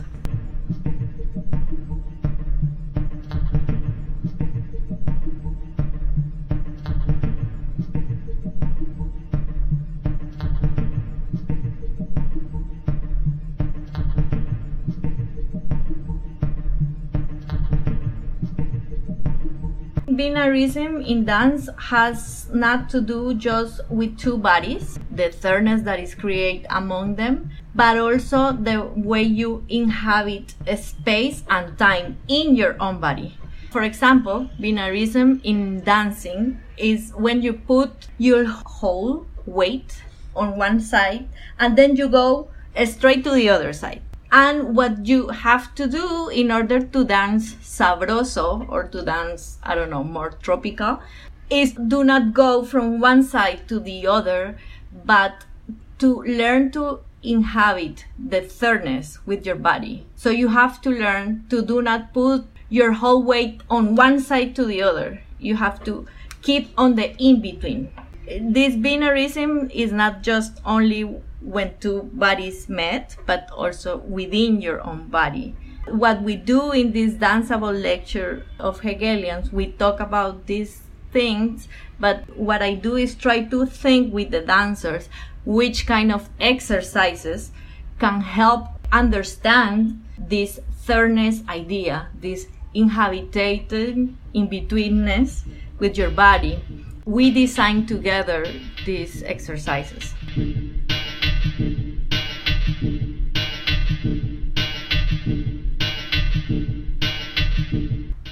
[20.17, 26.15] binarism in dance has not to do just with two bodies, the thirdness that is
[26.15, 32.99] created among them, but also the way you inhabit space and time in your own
[32.99, 33.37] body.
[33.69, 40.01] For example, binarism in dancing is when you put your whole weight
[40.35, 41.27] on one side
[41.59, 42.49] and then you go
[42.85, 44.01] straight to the other side.
[44.31, 49.75] And what you have to do in order to dance sabroso or to dance, I
[49.75, 50.99] don't know, more tropical,
[51.49, 54.57] is do not go from one side to the other,
[55.05, 55.45] but
[55.99, 60.05] to learn to inhabit the thirdness with your body.
[60.15, 64.55] So you have to learn to do not put your whole weight on one side
[64.55, 65.21] to the other.
[65.39, 66.05] You have to
[66.41, 67.91] keep on the in between.
[68.25, 71.01] This binarism is not just only
[71.41, 75.55] when two bodies met, but also within your own body.
[75.89, 80.81] What we do in this danceable lecture of Hegelians, we talk about these
[81.11, 81.67] things,
[81.99, 85.09] but what I do is try to think with the dancers
[85.45, 87.51] which kind of exercises
[87.99, 95.43] can help understand this thirdness idea, this inhabited in betweenness
[95.79, 96.61] with your body.
[97.05, 98.45] We design together
[98.85, 100.13] these exercises.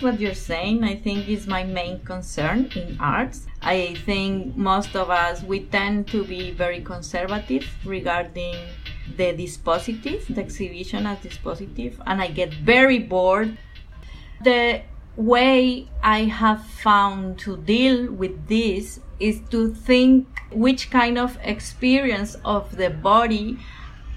[0.05, 3.47] What you're saying, I think, is my main concern in arts.
[3.63, 8.55] I think most of us, we tend to be very conservative regarding
[9.17, 13.57] the dispositive, the exhibition as dispositive, and I get very bored.
[14.43, 14.83] The
[15.15, 22.37] way I have found to deal with this is to think which kind of experience
[22.45, 23.57] of the body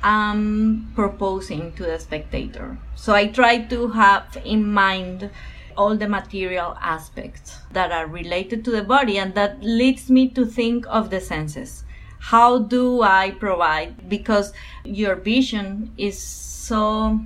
[0.02, 2.76] I'm proposing to the spectator.
[2.94, 5.30] So I try to have in mind
[5.78, 10.44] all the material aspects that are related to the body, and that leads me to
[10.44, 11.84] think of the senses.
[12.18, 14.08] How do I provide?
[14.08, 14.52] Because
[14.84, 17.20] your vision is so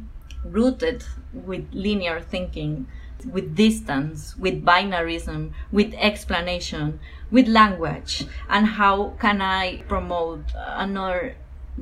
[0.44, 2.86] rooted with linear thinking,
[3.24, 7.00] with distance, with binarism, with explanation,
[7.30, 8.26] with language.
[8.50, 11.36] And how can I promote another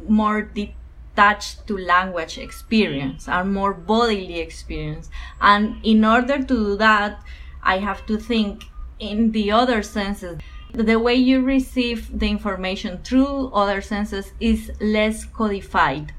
[0.06, 0.74] more deep
[1.12, 5.10] attached to language experience, are more bodily experience.
[5.40, 7.22] And in order to do that,
[7.62, 8.64] I have to think
[8.98, 10.38] in the other senses.
[10.72, 16.12] The way you receive the information through other senses is less codified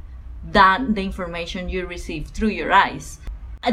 [0.44, 3.20] than the information you receive through your eyes.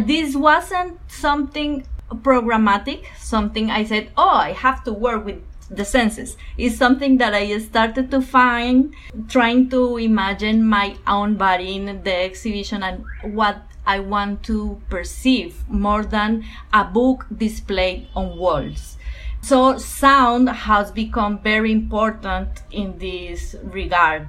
[0.00, 6.36] This wasn't something programmatic, something I said, oh, I have to work with the senses
[6.56, 8.94] is something that I started to find
[9.28, 13.04] trying to imagine my own body in the exhibition and
[13.34, 18.96] what I want to perceive more than a book displayed on walls.
[19.40, 24.28] So sound has become very important in this regard.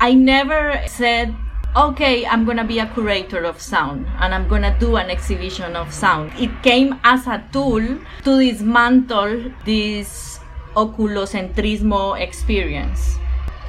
[0.00, 1.34] I never said
[1.74, 5.92] okay, I'm gonna be a curator of sound and I'm gonna do an exhibition of
[5.92, 6.32] sound.
[6.38, 10.31] It came as a tool to dismantle this
[10.74, 13.18] oculocentrismo experience.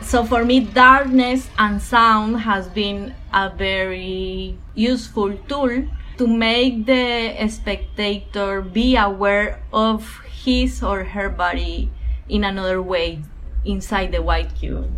[0.01, 5.87] So for me, darkness and sound has been a very useful tool
[6.17, 11.89] to make the spectator be aware of his or her body
[12.29, 13.23] in another way
[13.65, 14.91] inside the white cube.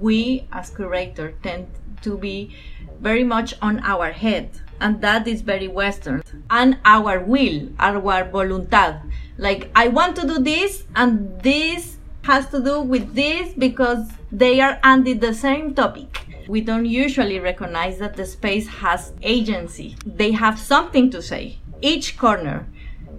[0.00, 1.66] We as curator tend
[2.02, 2.54] to be
[3.00, 4.50] very much on our head
[4.80, 6.22] and that is very western.
[6.50, 9.02] And our will our voluntad.
[9.38, 14.60] Like i want to do this and this has to do with this because they
[14.60, 16.22] are under the same topic.
[16.48, 19.96] We don't usually recognize that the space has agency.
[20.04, 21.58] They have something to say.
[21.82, 22.66] Each corner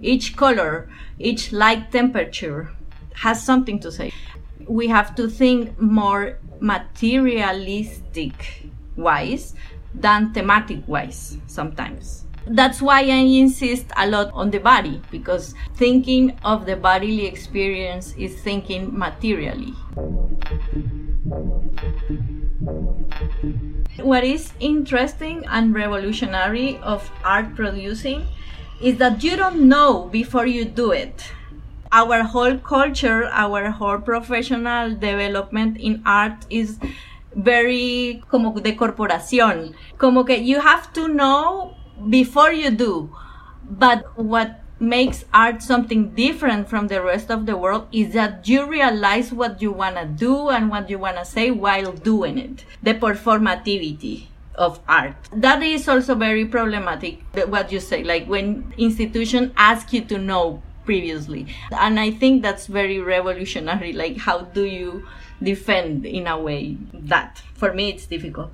[0.02, 0.88] each color
[1.18, 2.70] each light temperature
[3.14, 4.12] has something to say.
[4.68, 9.54] We have to think more materialistic wise
[10.00, 12.24] than thematic wise sometimes.
[12.46, 18.14] That's why I insist a lot on the body because thinking of the bodily experience
[18.16, 19.74] is thinking materially.
[24.00, 28.26] What is interesting and revolutionary of art producing
[28.80, 31.32] is that you don't know before you do it.
[31.92, 36.78] Our whole culture, our whole professional development in art is
[37.38, 39.74] very como de corporación.
[39.96, 41.74] Como que you have to know
[42.08, 43.10] before you do.
[43.70, 48.66] But what makes art something different from the rest of the world is that you
[48.66, 52.64] realize what you want to do and what you want to say while doing it.
[52.82, 55.14] The performativity of art.
[55.32, 60.62] That is also very problematic, what you say, like when institutions ask you to know
[60.88, 61.42] previously.
[61.70, 63.92] And I think that's very revolutionary.
[63.92, 65.06] Like, how do you
[65.42, 68.50] defend in a way that for me it's difficult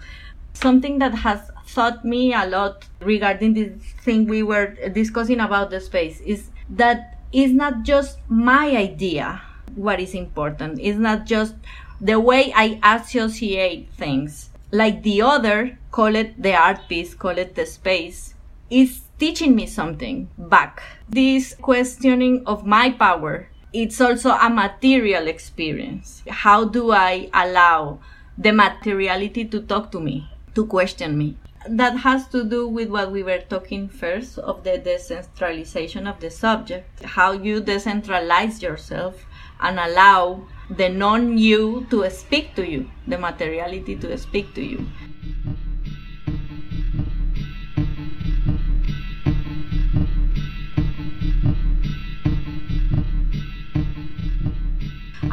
[0.53, 3.73] something that has taught me a lot regarding this
[4.05, 9.41] thing we were discussing about the space is that it's not just my idea
[9.75, 11.55] what is important it's not just
[12.01, 17.55] the way i associate things like the other call it the art piece call it
[17.55, 18.35] the space
[18.71, 26.23] is teaching me something back this questioning of my power it's also a material experience.
[26.31, 27.99] How do I allow
[28.39, 31.37] the materiality to talk to me, to question me?
[31.69, 36.31] That has to do with what we were talking first of the decentralization of the
[36.31, 39.27] subject, how you decentralize yourself
[39.61, 44.87] and allow the non you to speak to you, the materiality to speak to you.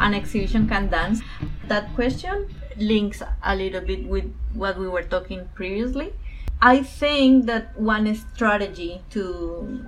[0.02, 1.22] An exhibition can dance.
[1.68, 6.12] that question links a little bit with what we were talking previously.
[6.60, 9.84] I think that one strategy to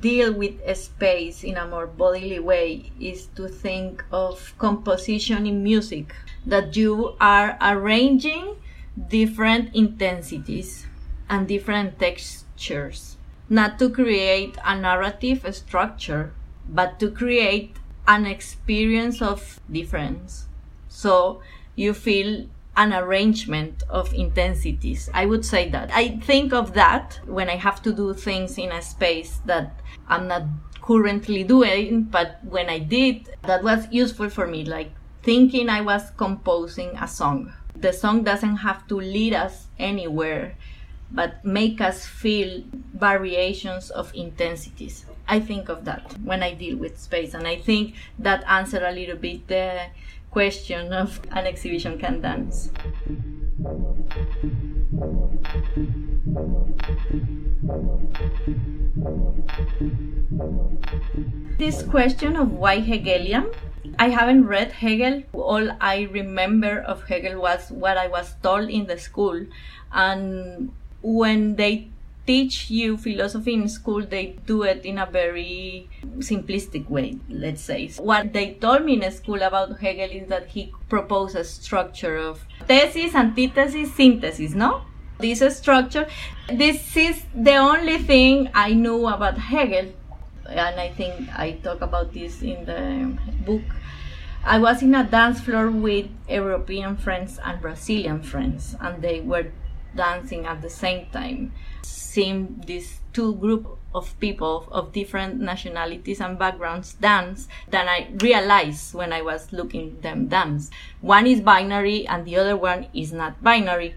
[0.00, 6.14] deal with space in a more bodily way is to think of composition in music
[6.46, 8.56] that you are arranging
[9.08, 10.86] different intensities
[11.30, 13.16] and different textures
[13.48, 16.32] not to create a narrative structure
[16.68, 17.77] but to create
[18.08, 20.48] an experience of difference
[20.88, 21.40] so
[21.76, 25.10] you feel an arrangement of intensities.
[25.12, 25.90] I would say that.
[25.92, 30.28] I think of that when I have to do things in a space that I'm
[30.28, 30.44] not
[30.80, 34.92] currently doing, but when I did, that was useful for me, like
[35.22, 37.52] thinking I was composing a song.
[37.76, 40.56] The song doesn't have to lead us anywhere,
[41.10, 42.62] but make us feel
[42.94, 45.04] variations of intensities.
[45.28, 48.92] I think of that when I deal with space, and I think that answer a
[48.92, 49.88] little bit the
[50.30, 52.70] question of an exhibition can dance.
[61.58, 63.50] This question of why Hegelian,
[63.98, 65.24] I haven't read Hegel.
[65.32, 69.44] All I remember of Hegel was what I was told in the school.
[69.92, 70.72] And
[71.02, 71.88] when they
[72.28, 77.88] teach you philosophy in school, they do it in a very simplistic way, let's say.
[77.96, 82.44] What they told me in school about Hegel is that he proposed a structure of
[82.66, 84.82] thesis, antithesis, synthesis, no?
[85.18, 86.06] This structure,
[86.52, 89.90] this is the only thing I knew about Hegel,
[90.46, 93.16] and I think I talk about this in the
[93.46, 93.64] book.
[94.44, 99.46] I was in a dance floor with European friends and Brazilian friends, and they were
[99.96, 101.52] dancing at the same time
[101.82, 108.94] seeing these two group of people of different nationalities and backgrounds dance than I realized
[108.94, 110.70] when I was looking them dance.
[111.00, 113.94] One is binary and the other one is not binary.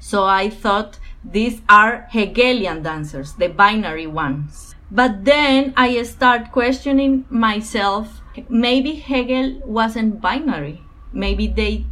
[0.00, 4.74] So I thought these are Hegelian dancers, the binary ones.
[4.90, 8.20] But then I start questioning myself.
[8.48, 10.82] Maybe Hegel wasn't binary.
[11.12, 11.86] Maybe they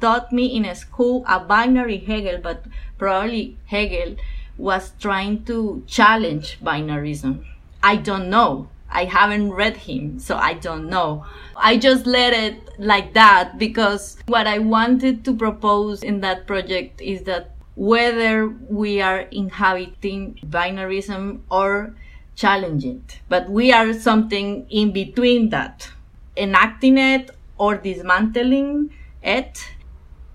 [0.00, 2.64] taught me in a school a binary Hegel, but
[2.98, 4.16] probably Hegel
[4.58, 7.44] was trying to challenge binarism.
[7.82, 8.68] I don't know.
[8.90, 11.24] I haven't read him, so I don't know.
[11.56, 17.00] I just let it like that because what I wanted to propose in that project
[17.00, 21.94] is that whether we are inhabiting binarism or
[22.34, 25.90] challenging it, but we are something in between that,
[26.36, 28.90] enacting it or dismantling
[29.22, 29.68] it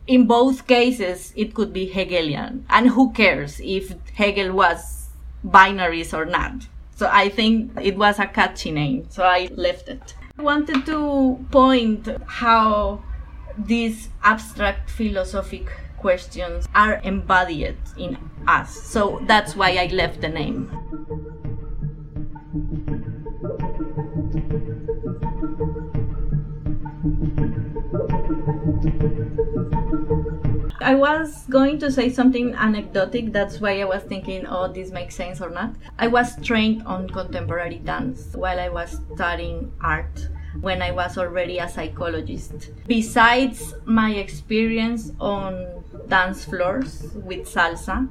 [0.08, 2.66] in both cases, it could be Hegelian.
[2.70, 5.10] And who cares if Hegel was
[5.46, 6.68] binaries or not?
[6.96, 10.14] So I think it was a catchy name, so I left it.
[10.38, 13.04] I wanted to point how
[13.58, 18.76] these abstract philosophic questions are embodied in us.
[18.76, 20.70] So that's why I left the name.
[30.84, 33.32] I was going to say something anecdotic.
[33.32, 35.76] That's why I was thinking, oh, this makes sense or not.
[35.98, 40.28] I was trained on contemporary dance while I was studying art
[40.60, 42.72] when I was already a psychologist.
[42.86, 48.10] Besides my experience on dance floors with salsa,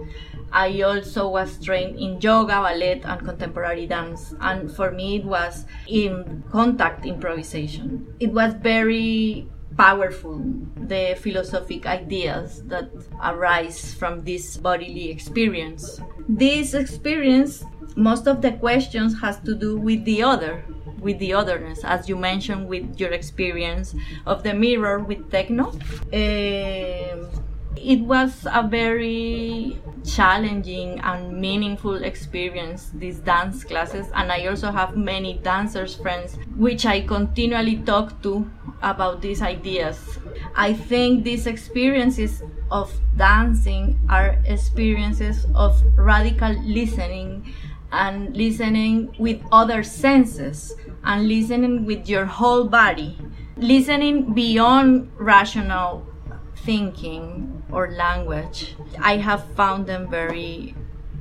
[0.50, 4.34] I also was trained in yoga, ballet, and contemporary dance.
[4.40, 8.14] And for me, it was in contact improvisation.
[8.18, 10.42] It was very powerful
[10.76, 12.90] the philosophic ideas that
[13.22, 16.00] arise from this bodily experience.
[16.28, 17.64] This experience
[17.96, 20.64] most of the questions has to do with the other
[21.00, 23.94] with the otherness as you mentioned with your experience
[24.24, 25.70] of the mirror with techno.
[26.12, 27.28] Um,
[27.76, 34.96] it was a very challenging and meaningful experience these dance classes and i also have
[34.96, 38.48] many dancers friends which i continually talk to
[38.82, 40.18] about these ideas
[40.56, 47.52] i think these experiences of dancing are experiences of radical listening
[47.92, 50.74] and listening with other senses
[51.04, 53.18] and listening with your whole body
[53.56, 56.04] listening beyond rational
[56.64, 58.76] thinking or language.
[59.00, 60.74] I have found them very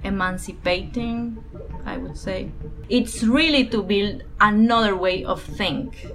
[0.03, 1.43] emancipating,
[1.85, 2.51] I would say.
[2.89, 6.07] It's really to build another way of think.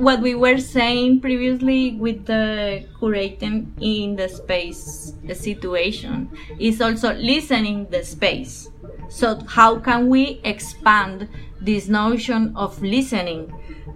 [0.00, 7.86] What we were saying previously with the curating in the space situation is also listening
[7.90, 8.68] the space.
[9.10, 11.28] So how can we expand
[11.60, 13.52] this notion of listening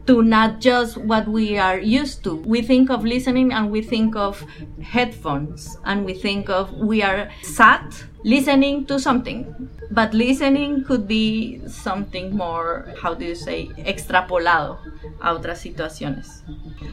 [0.07, 2.37] to not just what we are used to.
[2.37, 4.45] We think of listening and we think of
[4.83, 9.71] headphones and we think of we are sat listening to something.
[9.91, 14.79] But listening could be something more, how do you say, extrapolado
[15.23, 16.43] a otras situaciones.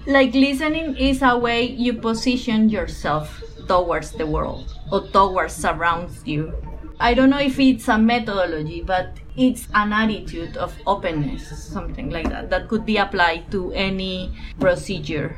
[0.05, 6.53] Like listening is a way you position yourself towards the world or towards surrounds you.
[7.01, 12.29] I don't know if it's a methodology, but it's an attitude of openness, something like
[12.29, 15.35] that, that could be applied to any procedure.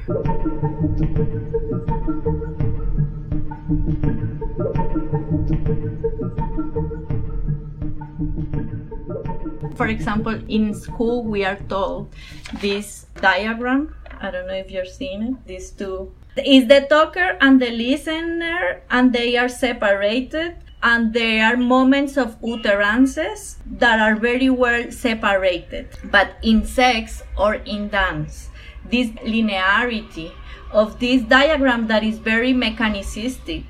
[9.76, 12.14] For example, in school, we are told
[12.60, 13.96] this diagram.
[14.20, 15.48] I don't know if you're seeing it.
[15.48, 21.56] These two is the talker and the listener, and they are separated and there are
[21.56, 25.88] moments of utterances that are very well separated.
[26.04, 28.50] But in sex or in dance,
[28.92, 30.34] this linearity
[30.72, 33.64] of this diagram that is very mechanicistic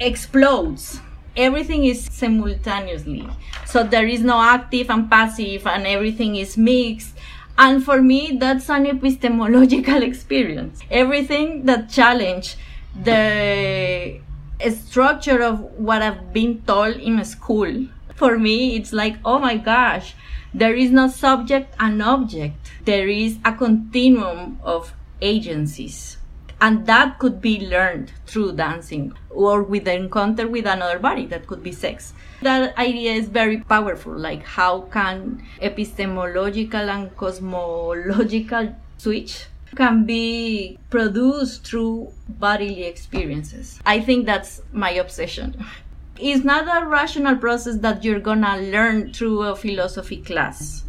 [0.00, 1.00] explodes.
[1.36, 3.28] Everything is simultaneously.
[3.64, 7.16] So there is no active and passive, and everything is mixed.
[7.56, 10.80] And for me, that's an epistemological experience.
[10.90, 12.56] Everything that challenge
[13.04, 14.20] the
[14.68, 17.86] structure of what I've been told in school.
[18.14, 20.14] For me, it's like, oh my gosh,
[20.52, 22.72] there is no subject and object.
[22.84, 24.92] There is a continuum of
[25.22, 26.18] agencies.
[26.60, 31.24] And that could be learned through dancing or with the encounter with another body.
[31.24, 32.12] That could be sex.
[32.42, 34.12] That idea is very powerful.
[34.12, 39.46] Like, how can epistemological and cosmological switch
[39.76, 43.80] can be produced through bodily experiences.
[43.86, 45.64] I think that's my obsession.
[46.18, 50.84] It's not a rational process that you're gonna learn through a philosophy class.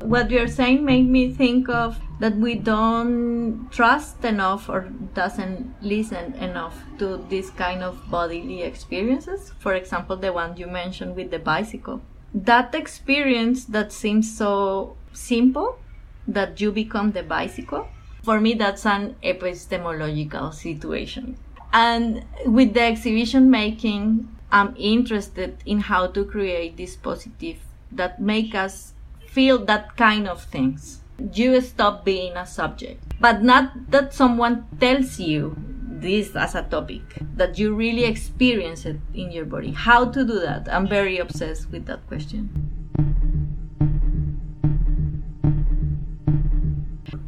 [0.00, 6.34] What you're saying made me think of that we don't trust enough or doesn't listen
[6.34, 9.52] enough to this kind of bodily experiences.
[9.58, 12.00] For example, the one you mentioned with the bicycle
[12.34, 15.78] that experience that seems so simple
[16.26, 17.88] that you become the bicycle
[18.22, 21.36] for me that's an epistemological situation.
[21.72, 27.56] And with the exhibition making i'm interested in how to create this positive
[27.90, 28.92] that make us
[29.26, 31.00] feel that kind of things.
[31.32, 35.56] You stop being a subject but not that someone tells you
[36.02, 37.02] this as a topic
[37.36, 41.70] that you really experience it in your body how to do that i'm very obsessed
[41.70, 42.50] with that question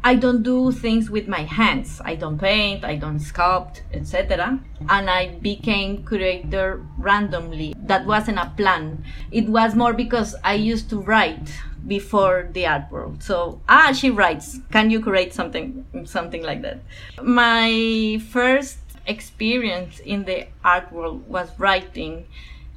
[0.07, 1.99] I don't do things with my hands.
[2.05, 4.59] I don't paint, I don't sculpt, etc.
[4.87, 7.73] And I became curator randomly.
[7.75, 9.03] That wasn't a plan.
[9.31, 11.49] It was more because I used to write
[11.87, 13.21] before the art world.
[13.23, 14.59] So, ah, she writes.
[14.71, 16.79] Can you create something, something like that?
[17.21, 22.25] My first experience in the art world was writing,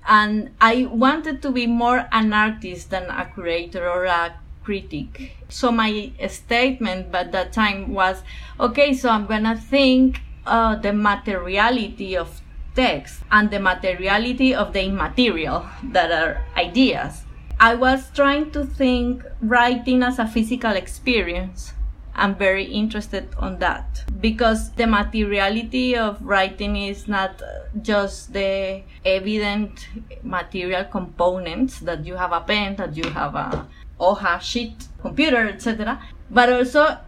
[0.07, 5.33] and I wanted to be more an artist than a curator or a critic.
[5.49, 8.23] So my statement at that time was,
[8.61, 12.43] okay, so I'm gonna think uh, the materiality of
[12.75, 17.25] text and the materiality of the immaterial that are ideas
[17.61, 21.73] I was trying to think writing as a physical experience.
[22.15, 27.43] I'm very interested on that because the materiality of writing is not
[27.83, 29.89] just the evident
[30.23, 33.67] material components that you have a pen, that you have a
[33.99, 36.01] hoja sheet, computer, etc.
[36.31, 36.99] But also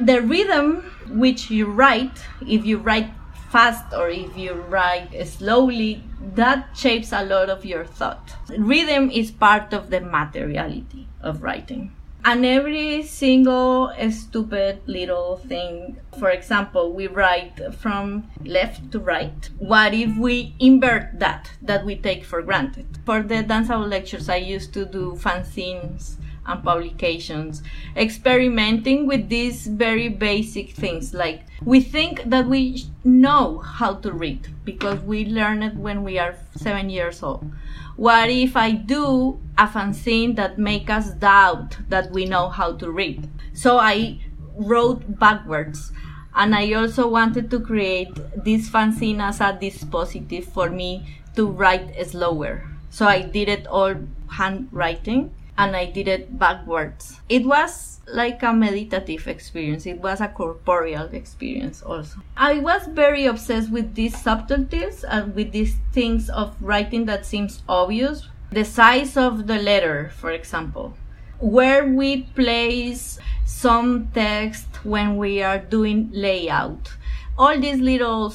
[0.00, 3.10] the rhythm which you write, if you write
[3.54, 6.02] fast or if you write slowly,
[6.34, 8.34] that shapes a lot of your thought.
[8.58, 11.94] Rhythm is part of the materiality of writing.
[12.24, 19.48] And every single stupid little thing, for example, we write from left to right.
[19.58, 22.98] What if we invert that, that we take for granted?
[23.06, 26.16] For the danceable lectures, I used to do fanzines
[26.46, 27.62] and publications,
[27.96, 31.14] experimenting with these very basic things.
[31.14, 36.18] Like we think that we know how to read because we learn it when we
[36.18, 37.50] are seven years old.
[37.96, 42.90] What if I do a fanzine that make us doubt that we know how to
[42.90, 43.28] read?
[43.52, 44.20] So I
[44.56, 45.92] wrote backwards.
[46.36, 51.94] And I also wanted to create this fanzine as a dispositive for me to write
[52.06, 52.68] slower.
[52.90, 53.94] So I did it all
[54.30, 57.20] handwriting and I did it backwards.
[57.28, 59.86] It was like a meditative experience.
[59.86, 62.20] It was a corporeal experience also.
[62.36, 67.62] I was very obsessed with these subtleties and with these things of writing that seems
[67.68, 68.28] obvious.
[68.50, 70.94] The size of the letter, for example,
[71.38, 76.92] where we place some text when we are doing layout.
[77.38, 78.30] All these little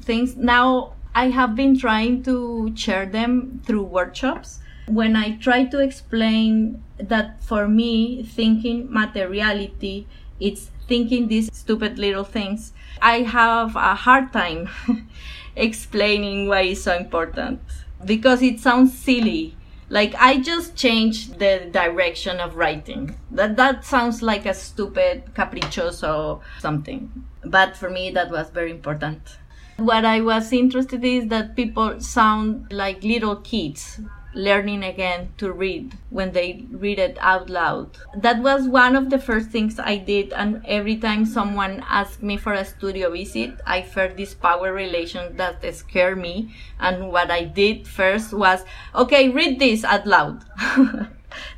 [0.00, 0.36] things.
[0.36, 6.82] Now I have been trying to share them through workshops when I try to explain
[6.98, 10.06] that for me, thinking materiality,
[10.40, 14.68] it's thinking these stupid little things, I have a hard time
[15.56, 17.60] explaining why it's so important
[18.04, 19.56] because it sounds silly.
[19.88, 23.16] Like I just changed the direction of writing.
[23.30, 27.24] That that sounds like a stupid caprichoso something.
[27.44, 29.20] But for me that was very important.
[29.76, 34.00] What I was interested in is that people sound like little kids
[34.34, 37.96] learning again to read when they read it out loud.
[38.16, 42.36] That was one of the first things I did, and every time someone asked me
[42.36, 46.54] for a studio visit, I felt this power relation that scared me.
[46.80, 48.64] And what I did first was,
[48.94, 50.44] okay, read this out loud.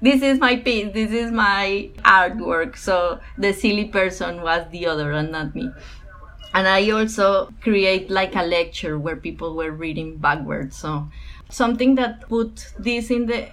[0.03, 2.77] this is my piece, this is my artwork.
[2.77, 5.71] So the silly person was the other and not me.
[6.55, 10.77] And I also create like a lecture where people were reading backwards.
[10.77, 11.09] So
[11.51, 13.49] Something that put this in the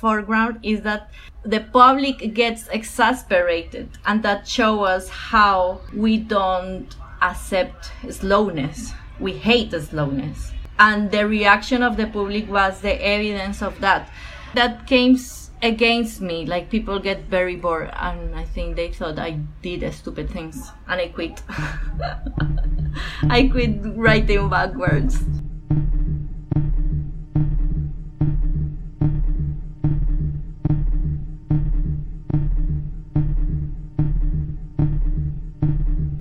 [0.00, 1.10] foreground is that
[1.44, 8.92] the public gets exasperated and that show us how we don't accept slowness.
[9.20, 10.52] We hate slowness.
[10.78, 14.10] And the reaction of the public was the evidence of that.
[14.54, 15.18] That came
[15.62, 16.46] against me.
[16.46, 21.00] Like people get very bored, and I think they thought I did stupid things, and
[21.00, 21.42] I quit.
[23.30, 25.18] I quit writing backwards.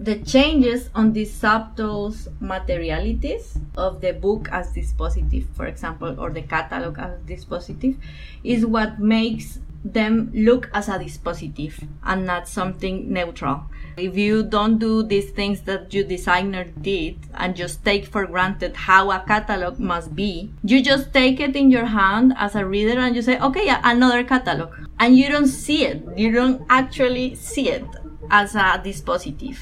[0.08, 6.44] The changes on these subtle materialities of the book as dispositive, for example, or the
[6.44, 7.98] catalog as dispositive,
[8.42, 13.66] is what makes them look as a dispositive and not something neutral.
[13.98, 18.78] If you don't do these things that your designer did and just take for granted
[18.78, 22.98] how a catalog must be, you just take it in your hand as a reader
[22.98, 24.74] and you say, okay, another catalog.
[25.00, 26.02] And you don't see it.
[26.16, 27.84] You don't actually see it
[28.30, 29.58] as a dispositive.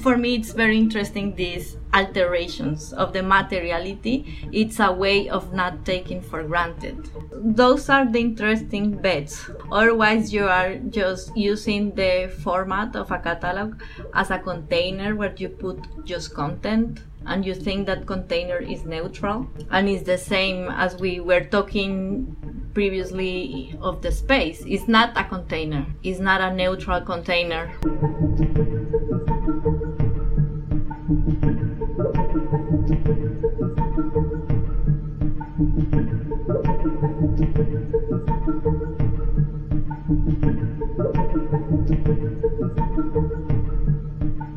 [0.00, 4.48] For me, it's very interesting these alterations of the materiality.
[4.52, 7.10] It's a way of not taking for granted.
[7.32, 9.50] Those are the interesting bets.
[9.72, 13.80] Otherwise, you are just using the format of a catalog
[14.14, 19.48] as a container where you put just content and you think that container is neutral?
[19.70, 22.36] And it's the same as we were talking
[22.74, 24.62] previously of the space.
[24.66, 25.86] It's not a container.
[26.02, 27.70] It's not a neutral container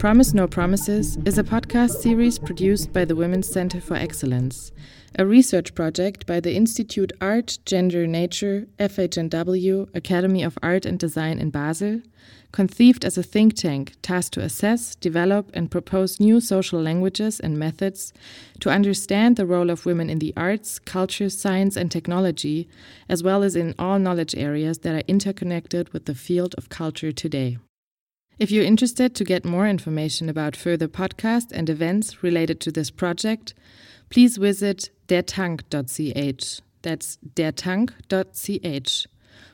[0.00, 4.72] Promise No Promises is a podcast series produced by the Women's Center for Excellence,
[5.18, 11.38] a research project by the Institute Art, Gender, Nature, FHNW, Academy of Art and Design
[11.38, 12.00] in Basel,
[12.50, 17.58] conceived as a think tank tasked to assess, develop, and propose new social languages and
[17.58, 18.14] methods
[18.60, 22.66] to understand the role of women in the arts, culture, science, and technology,
[23.10, 27.12] as well as in all knowledge areas that are interconnected with the field of culture
[27.12, 27.58] today.
[28.40, 32.90] If you're interested to get more information about further podcasts and events related to this
[32.90, 33.52] project,
[34.08, 36.62] please visit dertank.ch.
[36.80, 39.06] That's dertank.ch.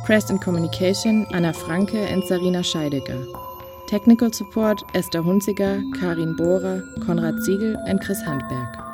[0.05, 3.23] Press and communication Anna Franke and Sarina Scheidegger.
[3.87, 8.92] Technical support Esther Hunziger, Karin Bohrer, Konrad Siegel and Chris Handberg.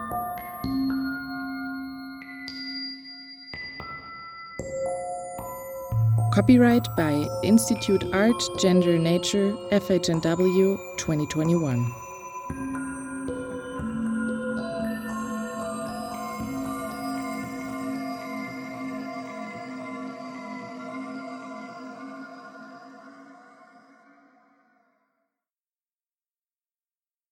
[6.31, 11.98] Copyright by Institute Art, Gender, Nature, FHNW 2021.